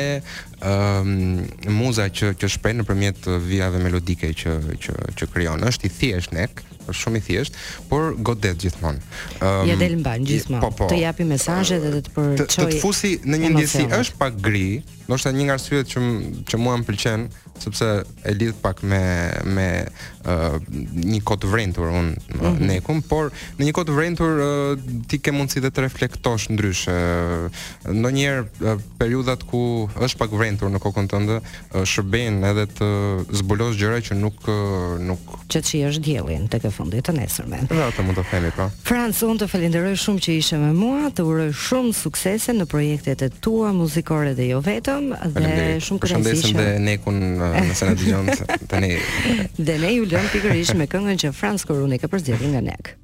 um, 0.63 1.45
muza 1.71 2.08
që 2.10 2.34
që 2.39 2.49
shpreh 2.58 2.78
nëpërmjet 2.80 3.28
vijave 3.43 3.82
melodike 3.84 4.32
që 4.34 4.56
që 4.84 4.97
që 5.19 5.30
krijon. 5.34 5.65
Është 5.71 5.89
i 5.89 5.93
thjesht 5.99 6.34
nek, 6.36 6.63
është 6.86 6.99
shumë 7.04 7.19
i 7.19 7.23
thjesht, 7.30 7.60
por 7.91 8.13
godet 8.19 8.63
gjithmonë. 8.63 9.04
Ëm 9.04 9.38
ehm, 9.39 9.45
um, 9.63 9.69
ja 9.71 9.78
del 9.84 9.95
mban 10.02 10.26
gjithmonë. 10.30 10.63
Po, 10.63 10.73
po, 10.82 10.89
të 10.91 11.02
japi 11.04 11.28
mesazhe 11.30 11.80
dhe 11.84 11.91
të 11.99 12.04
të 12.08 12.13
përçojë. 12.17 12.49
Të, 12.49 12.67
të 12.76 12.82
fusi 12.84 13.15
në 13.23 13.41
një 13.45 13.54
ndjesi 13.58 13.86
është 14.02 14.19
pak 14.19 14.41
gri, 14.43 14.65
ndoshta 15.08 15.34
një 15.36 15.47
nga 15.49 15.58
arsyet 15.60 15.93
që 15.95 16.06
që 16.49 16.62
mua 16.63 16.78
më 16.80 16.88
pëlqen 16.88 17.28
sepse 17.63 17.86
e 18.28 18.32
lidh 18.34 18.56
pak 18.63 18.80
me 18.88 18.99
me 19.56 19.65
uh, 20.26 20.56
një 20.65 21.19
kod 21.28 21.43
të 21.43 21.49
vrentur 21.52 21.89
un 21.91 22.08
mm 22.12 22.39
-hmm. 22.39 22.63
nekun, 22.67 23.02
por 23.02 23.30
në 23.60 23.67
një 23.67 23.71
kod 23.78 23.88
të 23.88 23.95
vrentur 23.95 24.41
uh, 24.41 24.80
ti 25.08 25.19
ke 25.19 25.32
mundësi 25.32 25.62
dhe 25.63 25.69
të 25.69 25.86
reflektosh 25.86 26.49
ndryshe. 26.52 26.97
Uh, 27.04 27.63
ndonjëherë 27.93 28.43
uh, 28.43 28.80
periudhat 28.97 29.43
ku 29.45 29.88
është 29.95 30.17
pak 30.17 30.32
vrentur 30.34 30.52
talentur 30.54 30.72
në 30.74 30.80
kokën 30.84 31.08
tënde 31.10 31.38
shërben 31.88 32.38
edhe 32.50 32.66
të 32.70 32.89
zbulosh 33.39 33.78
gjëra 33.80 34.02
që 34.06 34.18
nuk 34.20 34.48
nuk 35.00 35.38
që 35.54 35.62
është 35.89 36.04
diellin 36.06 36.48
tek 36.52 36.66
e 36.66 36.72
fundit 36.74 37.04
të 37.08 37.16
nesërmë. 37.18 37.60
Ja, 37.74 37.88
të 37.94 38.06
mund 38.06 38.18
të 38.18 38.26
themi 38.32 38.52
pra. 38.56 38.68
Po. 38.68 38.78
Franc, 38.88 39.18
unë 39.26 39.42
të 39.44 39.48
falenderoj 39.50 39.94
shumë 39.98 40.24
që 40.28 40.36
ishe 40.39 40.58
me 40.62 40.72
mua, 40.78 41.10
të 41.16 41.26
uroj 41.26 41.48
shumë 41.58 41.94
suksese 41.98 42.54
në 42.56 42.68
projektet 42.72 43.22
e 43.26 43.30
tua 43.44 43.72
muzikore 43.74 44.34
dhe 44.38 44.50
jo 44.54 44.62
vetëm 44.66 45.12
dhe 45.36 45.78
shumë 45.84 46.04
kënaqësi. 46.06 46.54
dhe 46.58 46.68
nekun 46.82 47.20
nëse 47.70 47.86
na 47.89 47.94
dëgjon 47.94 48.34
tani. 48.72 48.94
dhe 49.58 49.78
ne 49.82 49.94
ju 49.98 50.06
lëm 50.10 50.28
pikërisht 50.34 50.78
me 50.78 50.88
këngën 50.89 51.24
që 51.26 51.34
Franc 51.36 51.62
Koruni 51.68 52.00
ka 52.00 52.08
përzgjedhur 52.12 52.54
nga 52.56 52.62
Nek. 52.74 52.98